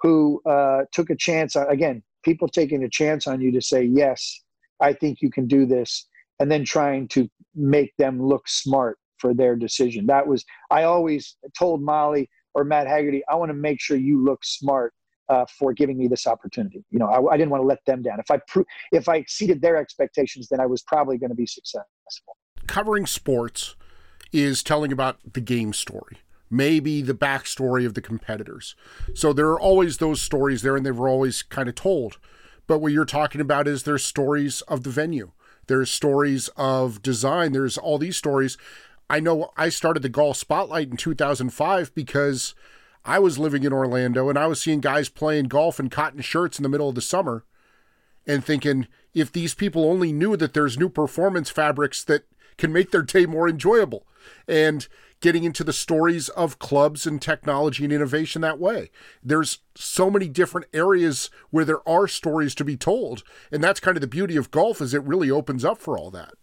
[0.00, 3.82] who uh, took a chance on, again, people taking a chance on you to say,
[3.82, 4.42] yes,
[4.80, 6.06] I think you can do this,
[6.40, 10.06] and then trying to make them look smart for their decision.
[10.06, 14.22] That was, I always told Molly or Matt Haggerty, I want to make sure you
[14.22, 14.92] look smart
[15.28, 16.84] uh, for giving me this opportunity.
[16.90, 18.18] You know, I, I, didn't want to let them down.
[18.18, 21.46] If I pro- if I exceeded their expectations, then I was probably going to be
[21.46, 22.36] successful.
[22.66, 23.76] Covering sports
[24.32, 26.18] is telling about the game story,
[26.50, 28.74] maybe the backstory of the competitors.
[29.14, 32.18] So there are always those stories there, and they were always kind of told.
[32.66, 35.32] But what you're talking about is there's stories of the venue,
[35.66, 38.56] there's stories of design, there's all these stories.
[39.10, 42.54] I know I started the golf spotlight in 2005 because
[43.04, 46.58] I was living in Orlando and I was seeing guys playing golf in cotton shirts
[46.58, 47.44] in the middle of the summer
[48.26, 52.24] and thinking if these people only knew that there's new performance fabrics that
[52.56, 54.06] can make their day more enjoyable
[54.46, 54.88] and
[55.22, 58.90] getting into the stories of clubs and technology and innovation that way.
[59.22, 63.96] There's so many different areas where there are stories to be told, and that's kind
[63.96, 66.34] of the beauty of golf is it really opens up for all that.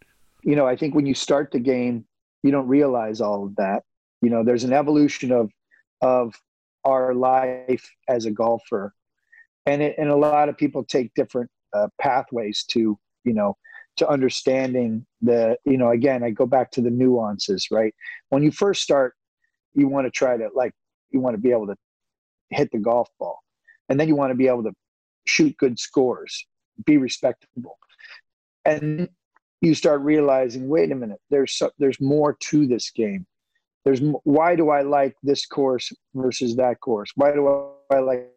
[0.43, 2.05] You know, I think when you start the game,
[2.41, 3.83] you don't realize all of that.
[4.21, 5.51] You know, there's an evolution of
[6.01, 6.33] of
[6.85, 8.93] our life as a golfer,
[9.65, 13.57] and it, and a lot of people take different uh, pathways to you know
[13.99, 17.93] to understanding the you know again i go back to the nuances right?
[18.29, 19.13] When you first start
[19.73, 20.73] you want to try to like
[21.11, 21.75] you want to be able to
[22.49, 23.39] hit the golf ball
[23.87, 24.73] and then you want to be able to
[25.25, 26.45] shoot good scores
[26.85, 27.77] be respectable.
[28.65, 29.09] And
[29.61, 33.25] you start realizing wait a minute there's so, there's more to this game.
[33.83, 37.11] There's why do i like this course versus that course?
[37.15, 38.31] Why do i like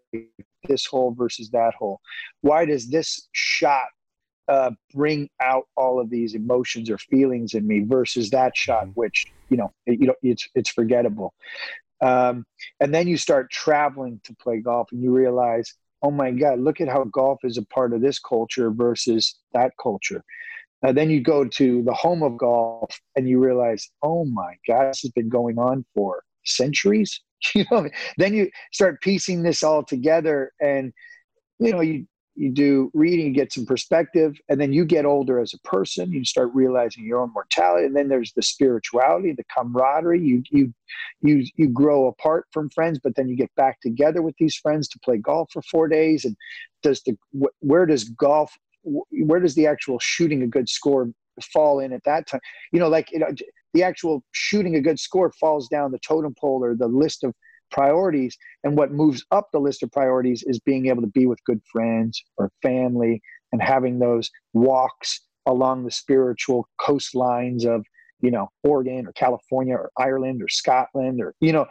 [0.65, 2.01] this hole versus that hole?
[2.41, 3.89] Why does this shot
[4.49, 8.93] uh, bring out all of these emotions or feelings in me versus that shot, mm-hmm.
[8.93, 11.35] which you know, it, you know, it's it's forgettable.
[12.01, 12.45] Um,
[12.81, 16.81] and then you start traveling to play golf, and you realize, oh my God, look
[16.81, 20.25] at how golf is a part of this culture versus that culture.
[20.85, 24.89] Uh, then you go to the home of golf, and you realize, oh my God,
[24.89, 27.21] this has been going on for centuries
[27.55, 30.93] you know then you start piecing this all together and
[31.59, 35.39] you know you you do reading you get some perspective and then you get older
[35.39, 39.45] as a person you start realizing your own mortality and then there's the spirituality the
[39.55, 40.73] camaraderie you you
[41.21, 44.89] you you grow apart from friends but then you get back together with these friends
[44.89, 46.37] to play golf for 4 days and
[46.83, 47.17] does the
[47.61, 51.11] where does golf where does the actual shooting a good score
[51.53, 52.41] fall in at that time?
[52.73, 53.29] You know like you know,
[53.75, 57.35] the actual shooting a good score falls down the totem pole or the list of
[57.73, 58.37] priorities.
[58.63, 61.61] And what moves up the list of priorities is being able to be with good
[61.71, 67.85] friends or family and having those walks along the spiritual coastlines of,
[68.21, 71.67] you know, Oregon or California or Ireland or Scotland or, you know,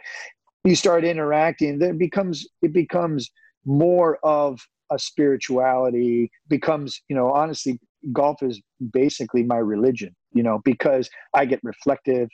[0.64, 3.30] you start interacting, then it becomes it becomes
[3.64, 4.60] more of
[4.90, 7.80] a spirituality, becomes, you know, honestly,
[8.12, 8.60] golf is
[8.92, 12.28] basically my religion, you know, because I get reflective,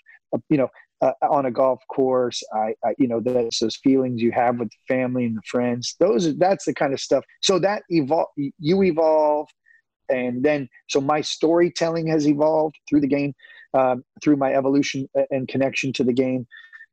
[0.48, 0.68] you know,
[1.00, 2.42] uh, on a golf course.
[2.52, 5.94] I, I, you know, that's those feelings you have with the family and the friends.
[5.98, 7.24] Those, that's the kind of stuff.
[7.42, 9.48] So that evolve, you evolve,
[10.08, 13.34] and then so my storytelling has evolved through the game,
[13.74, 16.46] um, through my evolution and connection to the game.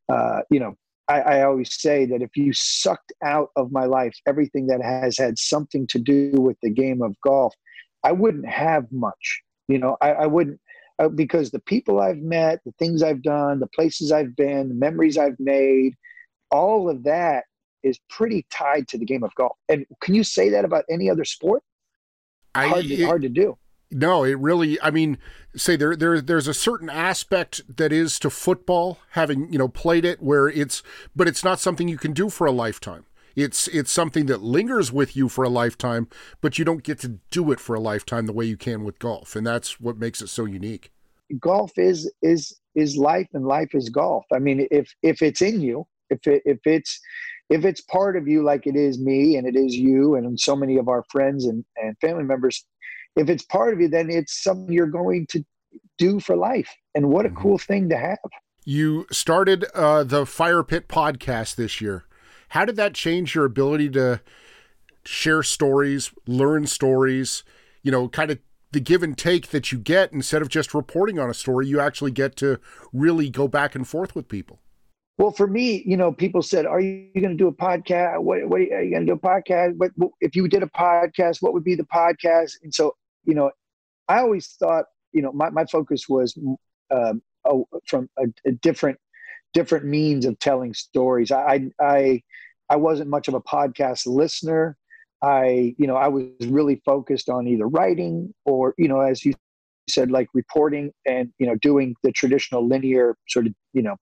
[0.10, 0.76] Uh, you know,
[1.08, 5.18] I, I, always say that if you sucked out of my life everything that has
[5.18, 7.56] had something to do with the game of golf,
[8.04, 9.42] I wouldn't have much.
[9.68, 10.60] You know, I, I wouldn't
[11.00, 14.76] uh, because the people I've met, the things I've done, the places I've been, the
[14.76, 15.96] memories I've made,
[16.52, 17.46] all of that
[17.84, 19.58] is pretty tied to the game of golf.
[19.70, 21.64] And can you say that about any other sport?
[22.56, 23.58] I, hard, to, it, hard to do.
[23.92, 24.82] No, it really.
[24.82, 25.18] I mean,
[25.56, 30.06] say there there there's a certain aspect that is to football, having you know played
[30.06, 30.82] it, where it's,
[31.16, 33.06] but it's not something you can do for a lifetime.
[33.36, 36.08] It's it's something that lingers with you for a lifetime,
[36.42, 39.00] but you don't get to do it for a lifetime the way you can with
[39.00, 40.92] golf, and that's what makes it so unique.
[41.40, 44.26] Golf is is is life, and life is golf.
[44.34, 47.00] I mean, if if it's in you, if it, if it's
[47.50, 50.56] if it's part of you, like it is me, and it is you, and so
[50.56, 52.66] many of our friends and and family members,
[53.16, 55.44] if it's part of you, then it's something you're going to
[55.98, 56.74] do for life.
[56.94, 57.42] And what a mm-hmm.
[57.42, 58.18] cool thing to have.
[58.64, 62.06] You started uh, the Fire Pit podcast this year.
[62.50, 64.22] How did that change your ability to
[65.04, 67.44] share stories, learn stories,
[67.84, 68.40] you know, kind of
[68.72, 71.80] the give and take that you get instead of just reporting on a story, you
[71.80, 72.60] actually get to
[72.92, 74.60] really go back and forth with people?
[75.18, 78.22] Well, for me, you know, people said, "Are you going to do a podcast?
[78.22, 79.78] What, what are you, going to do a podcast?
[79.78, 83.52] But if you did a podcast, what would be the podcast?" And so, you know,
[84.10, 86.38] I always thought, you know, my, my focus was
[86.92, 89.00] um, oh, from a, a, different
[89.56, 91.32] different means of telling stories.
[91.32, 92.22] I, I,
[92.70, 94.78] I wasn't much of a podcast listener.
[95.24, 99.34] I, you know, I was really focused on either writing or, you know, as you
[99.90, 103.96] said, like reporting and, you know, doing the traditional linear sort of, you know,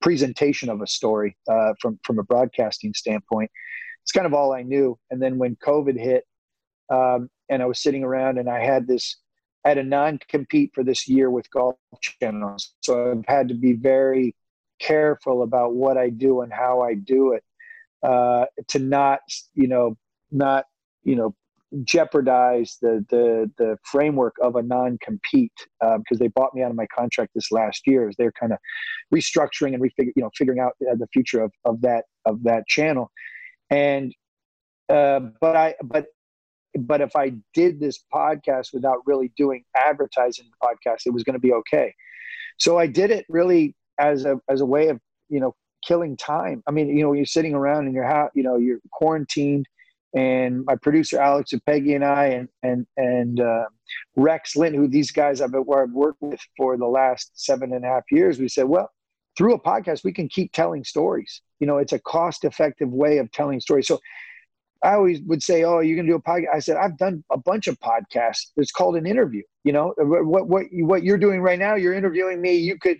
[0.00, 3.50] presentation of a story uh, from from a broadcasting standpoint.
[4.02, 4.96] It's kind of all I knew.
[5.10, 6.24] And then when COVID hit,
[6.88, 9.16] um, and I was sitting around and I had this,
[9.64, 13.74] I had a non-compete for this year with Golf Channels, so I've had to be
[13.74, 14.34] very
[14.80, 17.44] careful about what I do and how I do it,
[18.02, 19.20] uh, to not,
[19.54, 19.96] you know,
[20.30, 20.64] not,
[21.04, 21.34] you know,
[21.84, 26.76] jeopardize the the the framework of a non-compete because um, they bought me out of
[26.76, 28.58] my contract this last year as they're kind of
[29.14, 32.66] restructuring and refigure you know figuring out uh, the future of of that of that
[32.66, 33.10] channel.
[33.70, 34.12] And
[34.88, 36.06] uh, but I but
[36.78, 41.34] but if I did this podcast without really doing advertising the podcast it was going
[41.34, 41.94] to be okay.
[42.58, 45.54] So I did it really as a as a way of you know
[45.86, 46.62] killing time.
[46.66, 49.66] I mean, you know, you're sitting around in your house, you know, you're quarantined,
[50.14, 53.66] and my producer Alex and Peggy and I and and and uh,
[54.16, 57.84] Rex Lynn, who these guys I've, where I've worked with for the last seven and
[57.84, 58.90] a half years, we said, well,
[59.36, 61.42] through a podcast, we can keep telling stories.
[61.60, 63.86] You know, it's a cost-effective way of telling stories.
[63.86, 63.98] So.
[64.82, 67.36] I always would say, "Oh, you're gonna do a podcast." I said, "I've done a
[67.36, 68.46] bunch of podcasts.
[68.56, 69.42] It's called an interview.
[69.62, 71.74] You know, what what what you're doing right now?
[71.74, 72.54] You're interviewing me.
[72.54, 72.98] You could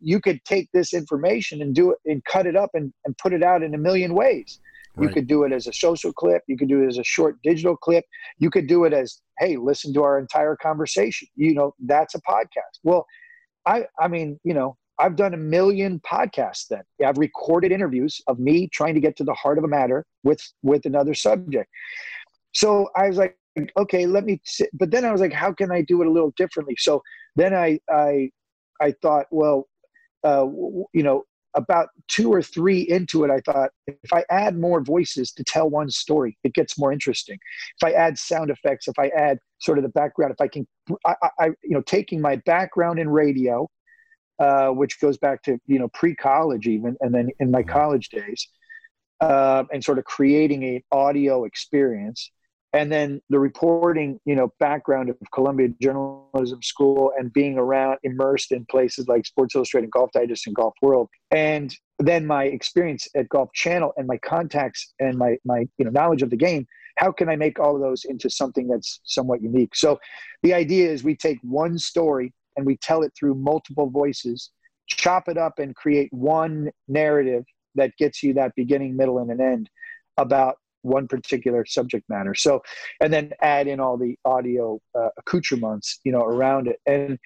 [0.00, 3.32] you could take this information and do it and cut it up and, and put
[3.32, 4.60] it out in a million ways.
[4.94, 5.08] Right.
[5.08, 6.42] You could do it as a social clip.
[6.48, 8.04] You could do it as a short digital clip.
[8.38, 11.28] You could do it as, hey, listen to our entire conversation.
[11.36, 12.80] You know, that's a podcast.
[12.82, 13.06] Well,
[13.66, 16.82] I, I mean, you know, I've done a million podcasts then.
[17.06, 20.40] I've recorded interviews of me trying to get to the heart of a matter with
[20.62, 21.70] with another subject.
[22.52, 23.36] So I was like,
[23.76, 24.40] okay, let me.
[24.44, 24.70] Sit.
[24.72, 26.74] But then I was like, how can I do it a little differently?
[26.78, 27.02] So
[27.36, 28.30] then I I
[28.80, 29.68] I thought, well,
[30.24, 30.46] uh,
[30.92, 35.32] you know, about two or three into it, I thought if I add more voices
[35.32, 37.38] to tell one story, it gets more interesting.
[37.80, 40.66] If I add sound effects, if I add sort of the background, if I can,
[41.06, 43.68] I, I you know, taking my background in radio,
[44.38, 48.48] uh, which goes back to you know pre-college even, and then in my college days,
[49.20, 52.30] uh, and sort of creating an audio experience
[52.72, 58.52] and then the reporting you know background of columbia journalism school and being around immersed
[58.52, 61.08] in places like sports illustrated golf digest and golf world.
[61.30, 65.90] And then my experience at golf channel and my contacts and my my you know
[65.90, 66.66] knowledge of the game.
[66.96, 69.74] How can i make all of those into something that's somewhat unique?
[69.76, 69.98] So
[70.42, 74.50] the idea is we take one story and we tell it through multiple voices
[74.88, 77.44] chop it up and create one narrative
[77.74, 79.70] that gets you that beginning middle and an end
[80.16, 80.56] about
[80.88, 82.34] one particular subject matter.
[82.34, 82.62] So,
[83.00, 86.80] and then add in all the audio uh, accoutrements, you know, around it.
[86.86, 87.18] And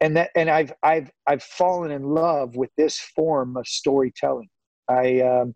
[0.00, 4.48] and that and I've I've I've fallen in love with this form of storytelling.
[4.88, 5.54] I um,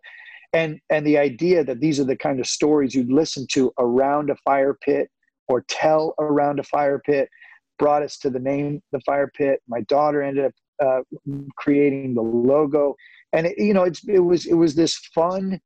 [0.53, 4.29] and and the idea that these are the kind of stories you'd listen to around
[4.29, 5.09] a fire pit
[5.47, 7.29] or tell around a fire pit
[7.77, 9.61] brought us to the name the fire pit.
[9.67, 11.01] My daughter ended up uh,
[11.57, 12.95] creating the logo,
[13.33, 15.59] and it, you know, it's it was it was this fun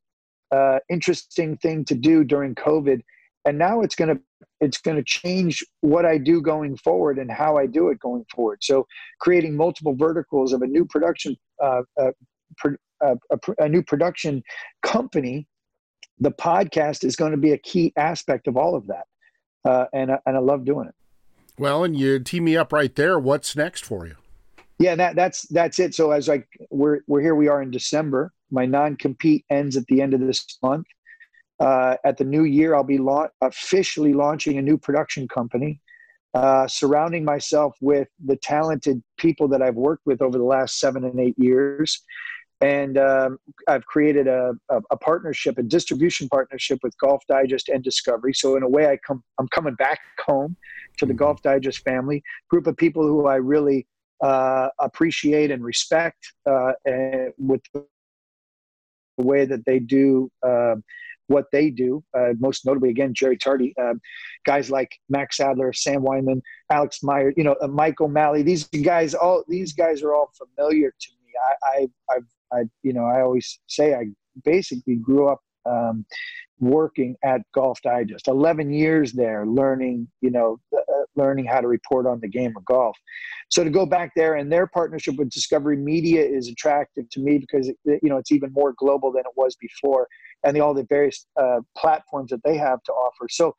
[0.55, 3.01] uh, interesting thing to do during COVID,
[3.45, 4.21] and now it's going to
[4.61, 8.25] it's going to change what I do going forward and how I do it going
[8.33, 8.59] forward.
[8.61, 8.87] So,
[9.19, 12.11] creating multiple verticals of a new production, uh, uh,
[12.57, 12.75] pro,
[13.05, 14.41] uh, a, a new production
[14.81, 15.47] company,
[16.19, 19.05] the podcast is going to be a key aspect of all of that,
[19.65, 20.95] uh, and and I love doing it.
[21.57, 23.17] Well, and you team me up right there.
[23.19, 24.15] What's next for you?
[24.79, 25.95] Yeah, that that's that's it.
[25.95, 28.33] So as like we're we're here, we are in December.
[28.55, 30.87] My non compete ends at the end of this month.
[31.59, 35.81] Uh, at the new year, I'll be la- officially launching a new production company,
[36.33, 41.03] uh, surrounding myself with the talented people that I've worked with over the last seven
[41.03, 42.03] and eight years.
[42.61, 43.37] And um,
[43.67, 48.33] I've created a, a, a, partnership, a distribution partnership with Golf Digest and Discovery.
[48.33, 50.55] So in a way, I come, I'm coming back home
[50.97, 51.17] to the mm-hmm.
[51.17, 53.87] Golf Digest family, group of people who I really
[54.21, 57.61] uh, appreciate and respect, uh, and with
[59.17, 60.75] way that they do uh,
[61.27, 62.03] what they do.
[62.17, 63.93] Uh, most notably, again, Jerry Tarde, uh,
[64.45, 66.41] guys like Max Adler, Sam Weinman,
[66.71, 68.43] Alex Meyer, you know, uh, Mike O'Malley.
[68.43, 71.31] These guys, all these guys are all familiar to me.
[71.47, 74.05] I, I, I, I you know, I always say I
[74.43, 76.05] basically grew up um,
[76.59, 78.27] working at Golf Digest.
[78.27, 80.81] Eleven years there, learning, you know, uh,
[81.15, 82.97] learning how to report on the game of golf.
[83.49, 87.37] So to go back there and their partnership with Discovery Media is attractive to me
[87.37, 90.07] because it, you know it's even more global than it was before,
[90.43, 93.27] and the, all the various uh, platforms that they have to offer.
[93.29, 93.55] So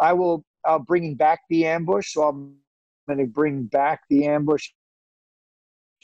[0.00, 0.44] I will.
[0.66, 2.12] I'm bringing back the ambush.
[2.12, 2.56] So I'm
[3.08, 4.68] going to bring back the ambush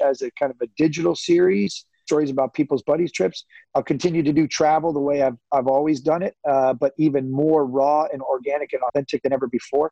[0.00, 3.44] as a kind of a digital series stories about people's buddies trips.
[3.74, 7.30] I'll continue to do travel the way I've, I've always done it, uh, but even
[7.30, 9.90] more raw and organic and authentic than ever before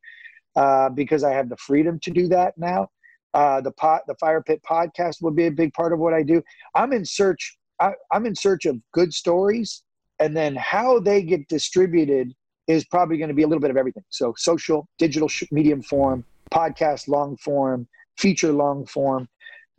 [0.56, 2.88] uh, because I have the freedom to do that now.
[3.32, 6.22] Uh, the pot, the Fire Pit podcast will be a big part of what I
[6.22, 6.42] do.
[6.74, 7.58] I'm in search.
[7.80, 9.82] I, I'm in search of good stories,
[10.20, 12.32] and then how they get distributed
[12.68, 14.04] is probably going to be a little bit of everything.
[14.10, 19.28] So social, digital, medium form, podcast, long form, feature, long form.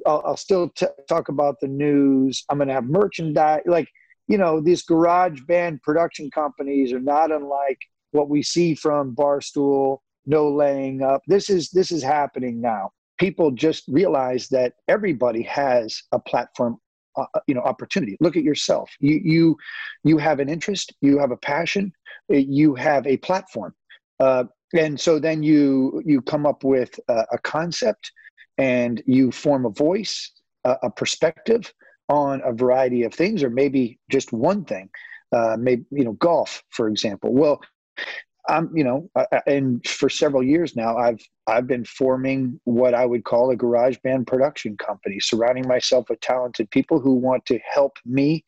[0.06, 2.44] I'll, I'll still t- talk about the news.
[2.50, 3.62] I'm going to have merchandise.
[3.66, 3.88] Like
[4.28, 7.80] you know, these garage band production companies are not unlike
[8.12, 11.22] what we see from Barstool no laying up.
[11.28, 12.92] This is this is happening now.
[13.20, 16.80] People just realize that everybody has a platform
[17.18, 19.58] uh, uh, you know opportunity look at yourself you you
[20.04, 21.90] you have an interest you have a passion
[22.34, 23.74] uh, you have a platform
[24.20, 24.44] uh,
[24.78, 28.12] and so then you you come up with a, a concept
[28.58, 30.32] and you form a voice
[30.64, 31.74] a, a, perspective
[32.10, 34.90] on a variety of things or maybe just one thing
[35.32, 37.62] uh, maybe you know golf for example well
[38.48, 39.10] I'm, you know,
[39.48, 43.98] and for several years now, I've I've been forming what I would call a garage
[44.04, 48.44] band production company, surrounding myself with talented people who want to help me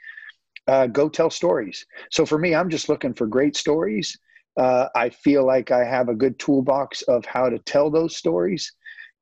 [0.68, 1.86] uh, go tell stories.
[2.12, 4.18] So for me, I'm just looking for great stories.
[4.58, 8.74] Uh, I feel like I have a good toolbox of how to tell those stories,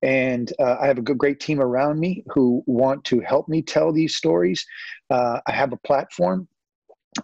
[0.06, 3.64] and uh, I have a good, great team around me who want to help me
[3.64, 4.64] tell these stories.
[5.10, 6.48] Uh, I have a platform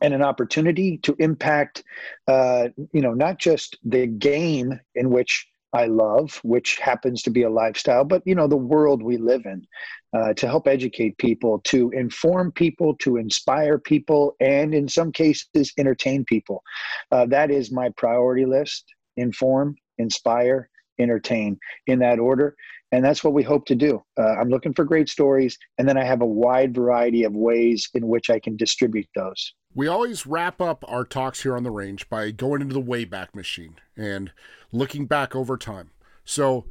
[0.01, 1.83] and an opportunity to impact,
[2.27, 7.43] uh, you know, not just the game in which I love, which happens to be
[7.43, 9.65] a lifestyle, but you know, the world we live in,
[10.13, 15.71] uh, to help educate people, to inform people, to inspire people, and in some cases,
[15.77, 16.63] entertain people.
[17.11, 18.85] Uh, that is my priority list:
[19.17, 20.69] inform, inspire,
[21.01, 22.55] entertain, in that order
[22.91, 24.03] and that's what we hope to do.
[24.17, 27.89] Uh, I'm looking for great stories, and then I have a wide variety of ways
[27.93, 29.53] in which I can distribute those.
[29.73, 33.33] We always wrap up our talks here on the range by going into the Wayback
[33.33, 34.31] Machine and
[34.73, 35.91] looking back over time.
[36.25, 36.65] So,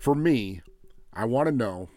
[0.00, 0.62] for me,
[1.12, 1.88] I want to know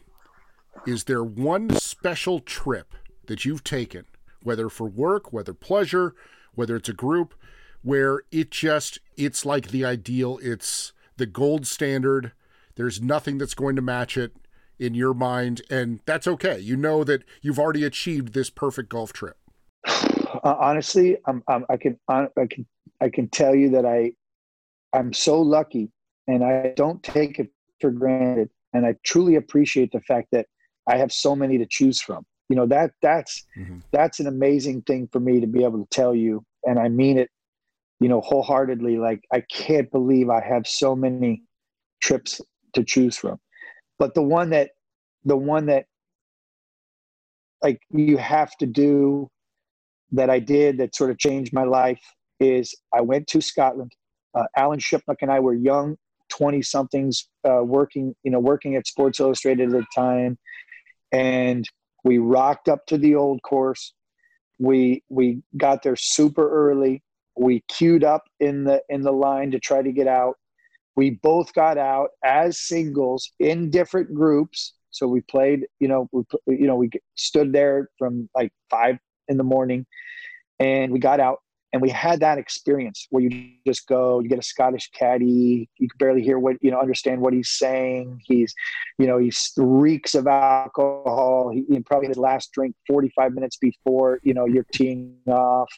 [0.87, 2.95] is there one special trip
[3.27, 4.05] that you've taken,
[4.41, 6.15] whether for work, whether pleasure,
[6.55, 7.35] whether it's a group,
[7.83, 12.31] where it just it's like the ideal, it's the gold standard.
[12.75, 14.35] There's nothing that's going to match it
[14.77, 16.59] in your mind, and that's okay.
[16.59, 19.37] You know that you've already achieved this perfect golf trip.
[20.43, 22.67] Uh, honestly, I'm, I'm, I can I can
[23.01, 24.11] I can tell you that I
[24.93, 25.89] I'm so lucky,
[26.27, 27.49] and I don't take it
[27.79, 30.45] for granted, and I truly appreciate the fact that
[30.87, 32.25] I have so many to choose from.
[32.49, 33.79] You know that that's mm-hmm.
[33.91, 37.17] that's an amazing thing for me to be able to tell you, and I mean
[37.17, 37.29] it,
[37.99, 38.97] you know, wholeheartedly.
[38.97, 41.43] Like I can't believe I have so many
[42.01, 42.41] trips
[42.73, 43.39] to choose from,
[43.99, 44.71] but the one that
[45.23, 45.85] the one that
[47.61, 49.29] like you have to do
[50.11, 52.01] that I did that sort of changed my life
[52.39, 53.91] is I went to Scotland.
[54.33, 55.95] Uh, Alan Shipnuck and I were young
[56.29, 60.37] 20 somethings uh, working, you know, working at Sports Illustrated at the time
[61.11, 61.65] and
[62.03, 63.93] we rocked up to the old course.
[64.59, 67.03] We we got there super early.
[67.37, 70.35] We queued up in the in the line to try to get out.
[70.95, 74.73] We both got out as singles in different groups.
[74.91, 79.37] So we played, you know, we you know we stood there from like five in
[79.37, 79.85] the morning,
[80.59, 81.39] and we got out
[81.75, 85.89] and we had that experience where you just go you get a scottish caddy you
[85.89, 88.55] can barely hear what you know understand what he's saying he's
[88.97, 94.19] you know he reeks of alcohol he, he probably his last drink 45 minutes before
[94.23, 95.69] you know you're teeing off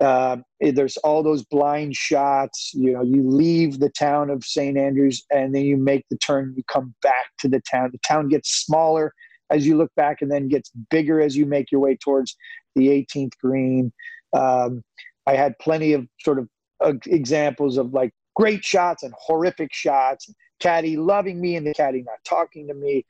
[0.00, 5.24] uh, there's all those blind shots you know you leave the town of st andrews
[5.30, 8.50] and then you make the turn you come back to the town the town gets
[8.50, 9.12] smaller
[9.50, 12.36] as you look back and then gets bigger as you make your way towards
[12.76, 13.92] the 18th green
[14.32, 14.82] um,
[15.26, 16.48] I had plenty of sort of
[16.80, 20.32] uh, examples of like great shots and horrific shots.
[20.60, 23.04] Caddy loving me and the caddy not talking to me.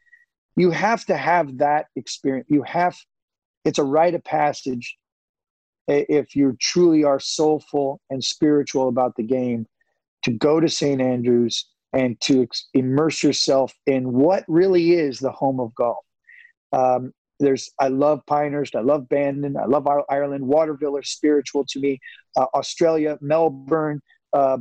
[0.57, 2.47] You have to have that experience.
[2.51, 2.97] You have,
[3.65, 4.97] it's a rite of passage
[5.91, 9.67] if you truly are soulful and spiritual about the game
[10.23, 11.01] to go to St.
[11.01, 16.05] Andrews and to immerse yourself in what really is the home of golf.
[16.73, 20.47] Um, there's I love Pinehurst, I love Bandon, I love Ireland.
[20.47, 21.99] Waterville are spiritual to me.
[22.37, 24.01] Uh, Australia, Melbourne,
[24.33, 24.59] uh,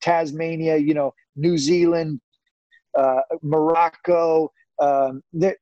[0.00, 2.20] Tasmania, you know, New Zealand,
[2.96, 5.56] uh, Morocco, um, the,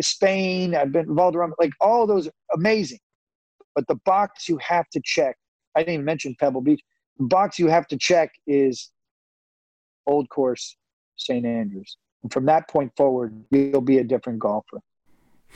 [0.00, 0.74] Spain.
[0.74, 2.98] I've been Valderrama, like all those amazing.
[3.76, 5.36] But the box you have to check.
[5.76, 6.80] I didn't even mention Pebble Beach.
[7.18, 8.90] The box you have to check is
[10.06, 10.76] Old Course,
[11.16, 11.96] St Andrews.
[12.22, 14.80] And from that point forward, you'll be a different golfer.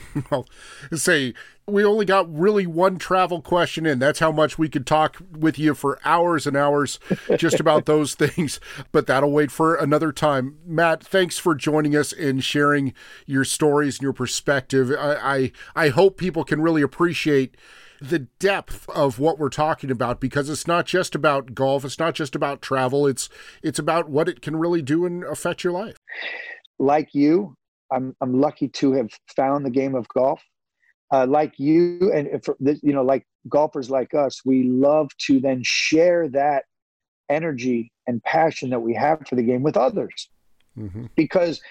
[0.31, 0.47] well,
[0.93, 1.33] say
[1.67, 3.99] we only got really one travel question in.
[3.99, 6.99] That's how much we could talk with you for hours and hours
[7.37, 8.59] just about those things.
[8.91, 10.57] But that'll wait for another time.
[10.65, 12.93] Matt, thanks for joining us and sharing
[13.25, 14.91] your stories and your perspective.
[14.91, 17.55] I I, I hope people can really appreciate
[18.01, 22.15] the depth of what we're talking about because it's not just about golf, it's not
[22.15, 23.29] just about travel, it's
[23.61, 25.97] it's about what it can really do and affect your life.
[26.79, 27.55] Like you,
[27.91, 30.41] I'm I'm lucky to have found the game of golf.
[31.13, 35.61] Uh, like you, and for, you know, like golfers like us, we love to then
[35.61, 36.63] share that
[37.29, 40.29] energy and passion that we have for the game with others,
[40.75, 41.05] mm-hmm.
[41.15, 41.61] because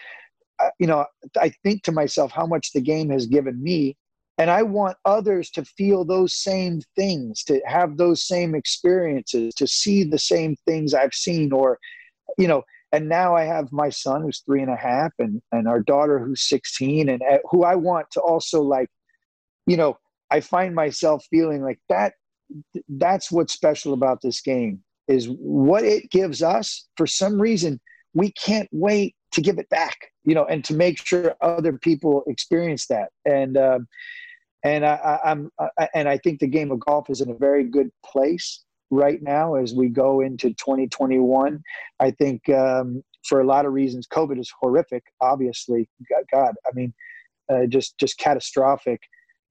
[0.60, 1.06] uh, you know
[1.40, 3.96] I think to myself how much the game has given me,
[4.40, 9.66] and I want others to feel those same things, to have those same experiences, to
[9.66, 11.78] see the same things I've seen, or
[12.38, 15.68] you know and now I have my son who's three and a half, and and
[15.68, 18.88] our daughter who's sixteen, and uh, who I want to also like,
[19.66, 19.98] you know,
[20.30, 22.14] I find myself feeling like that.
[22.88, 26.88] That's what's special about this game is what it gives us.
[26.96, 27.78] For some reason,
[28.14, 32.24] we can't wait to give it back, you know, and to make sure other people
[32.26, 33.10] experience that.
[33.24, 33.86] And um,
[34.64, 37.64] and I, I'm I, and I think the game of golf is in a very
[37.64, 41.62] good place right now as we go into 2021.
[42.00, 45.04] I think um, for a lot of reasons, COVID is horrific.
[45.20, 45.88] Obviously,
[46.32, 46.92] God, I mean,
[47.50, 49.02] uh, just just catastrophic.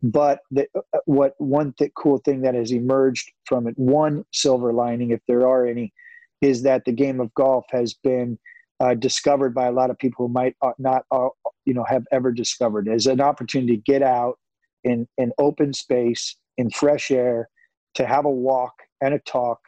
[0.01, 4.71] But the, uh, what one th- cool thing that has emerged from it, one silver
[4.71, 5.93] lining, if there are any,
[6.41, 8.39] is that the game of golf has been
[8.79, 11.27] uh, discovered by a lot of people who might uh, not, uh,
[11.65, 14.39] you know, have ever discovered as an opportunity to get out
[14.83, 17.49] in in open space, in fresh air,
[17.95, 19.59] to have a walk and a talk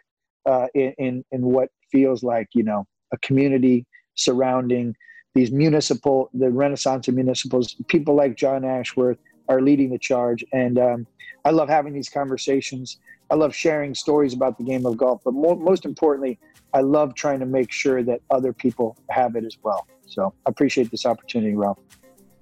[0.46, 3.86] uh, in, in, in what feels like you know a community
[4.16, 4.96] surrounding
[5.36, 7.76] these municipal the renaissance of municipals.
[7.88, 9.18] People like john ashworth
[9.50, 11.08] are leading the charge and um,
[11.46, 12.98] i love having these conversations.
[13.30, 16.40] I love sharing stories about the game of golf but most importantly
[16.74, 19.88] i love trying to make sure that other people have it as well.
[20.06, 21.80] So i appreciate this opportunity ralph.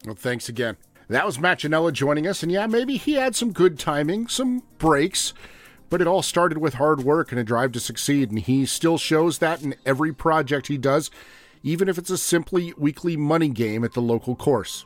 [0.05, 0.78] Well, thanks again.
[1.10, 4.62] That was Matt Ginella joining us, and yeah, maybe he had some good timing, some
[4.78, 5.34] breaks,
[5.89, 8.99] but it all started with hard work and a drive to succeed, and he still
[8.99, 11.10] shows that in every project he does,
[11.64, 14.86] even if it's a simply weekly money game at the local course.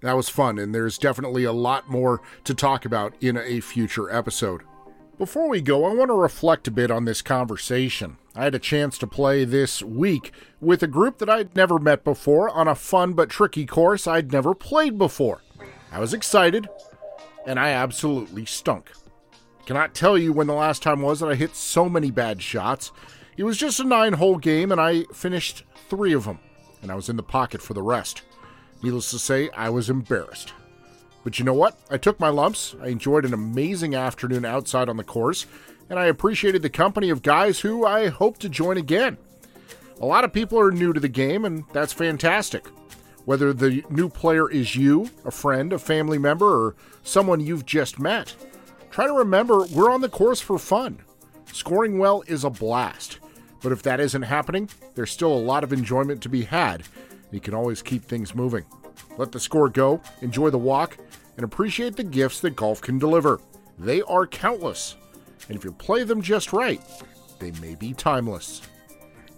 [0.00, 4.08] That was fun, and there's definitely a lot more to talk about in a future
[4.14, 4.62] episode.
[5.18, 8.16] Before we go, I want to reflect a bit on this conversation.
[8.36, 10.30] I had a chance to play this week
[10.60, 14.30] with a group that I'd never met before on a fun but tricky course I'd
[14.30, 15.42] never played before.
[15.90, 16.68] I was excited,
[17.46, 18.92] and I absolutely stunk.
[19.66, 22.92] Cannot tell you when the last time was that I hit so many bad shots.
[23.36, 26.38] It was just a nine hole game, and I finished three of them,
[26.82, 28.22] and I was in the pocket for the rest.
[28.82, 30.52] Needless to say, I was embarrassed.
[31.24, 31.78] But you know what?
[31.90, 32.74] I took my lumps.
[32.80, 35.46] I enjoyed an amazing afternoon outside on the course,
[35.90, 39.18] and I appreciated the company of guys who I hope to join again.
[40.00, 42.64] A lot of people are new to the game, and that's fantastic.
[43.28, 47.98] Whether the new player is you, a friend, a family member, or someone you've just
[47.98, 48.34] met,
[48.90, 51.00] try to remember we're on the course for fun.
[51.52, 53.18] Scoring well is a blast,
[53.60, 56.84] but if that isn't happening, there's still a lot of enjoyment to be had.
[57.30, 58.64] You can always keep things moving.
[59.18, 60.96] Let the score go, enjoy the walk,
[61.36, 63.42] and appreciate the gifts that golf can deliver.
[63.78, 64.96] They are countless,
[65.48, 66.80] and if you play them just right,
[67.40, 68.62] they may be timeless.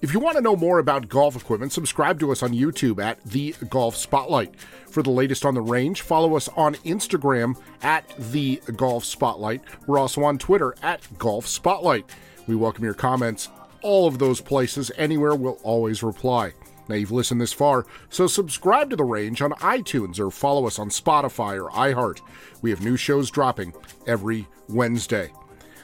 [0.03, 3.23] If you want to know more about golf equipment, subscribe to us on YouTube at
[3.23, 4.59] The Golf Spotlight.
[4.89, 9.61] For the latest on the range, follow us on Instagram at The Golf Spotlight.
[9.87, 12.09] We're also on Twitter at Golf Spotlight.
[12.47, 13.51] We welcome your comments.
[13.83, 16.55] All of those places, anywhere, we'll always reply.
[16.89, 20.79] Now, you've listened this far, so subscribe to The Range on iTunes or follow us
[20.79, 22.23] on Spotify or iHeart.
[22.63, 23.75] We have new shows dropping
[24.07, 25.31] every Wednesday.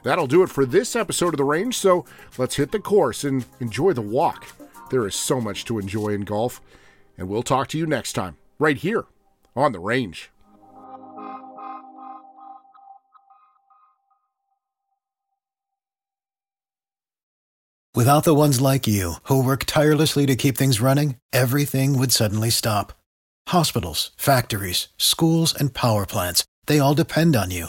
[0.03, 2.05] That'll do it for this episode of The Range, so
[2.39, 4.47] let's hit the course and enjoy the walk.
[4.91, 6.61] There is so much to enjoy in golf,
[7.19, 9.05] and we'll talk to you next time, right here
[9.55, 10.31] on The Range.
[17.95, 22.51] Without the ones like you, who work tirelessly to keep things running, everything would suddenly
[22.51, 22.93] stop.
[23.49, 27.69] Hospitals, factories, schools, and power plants, they all depend on you.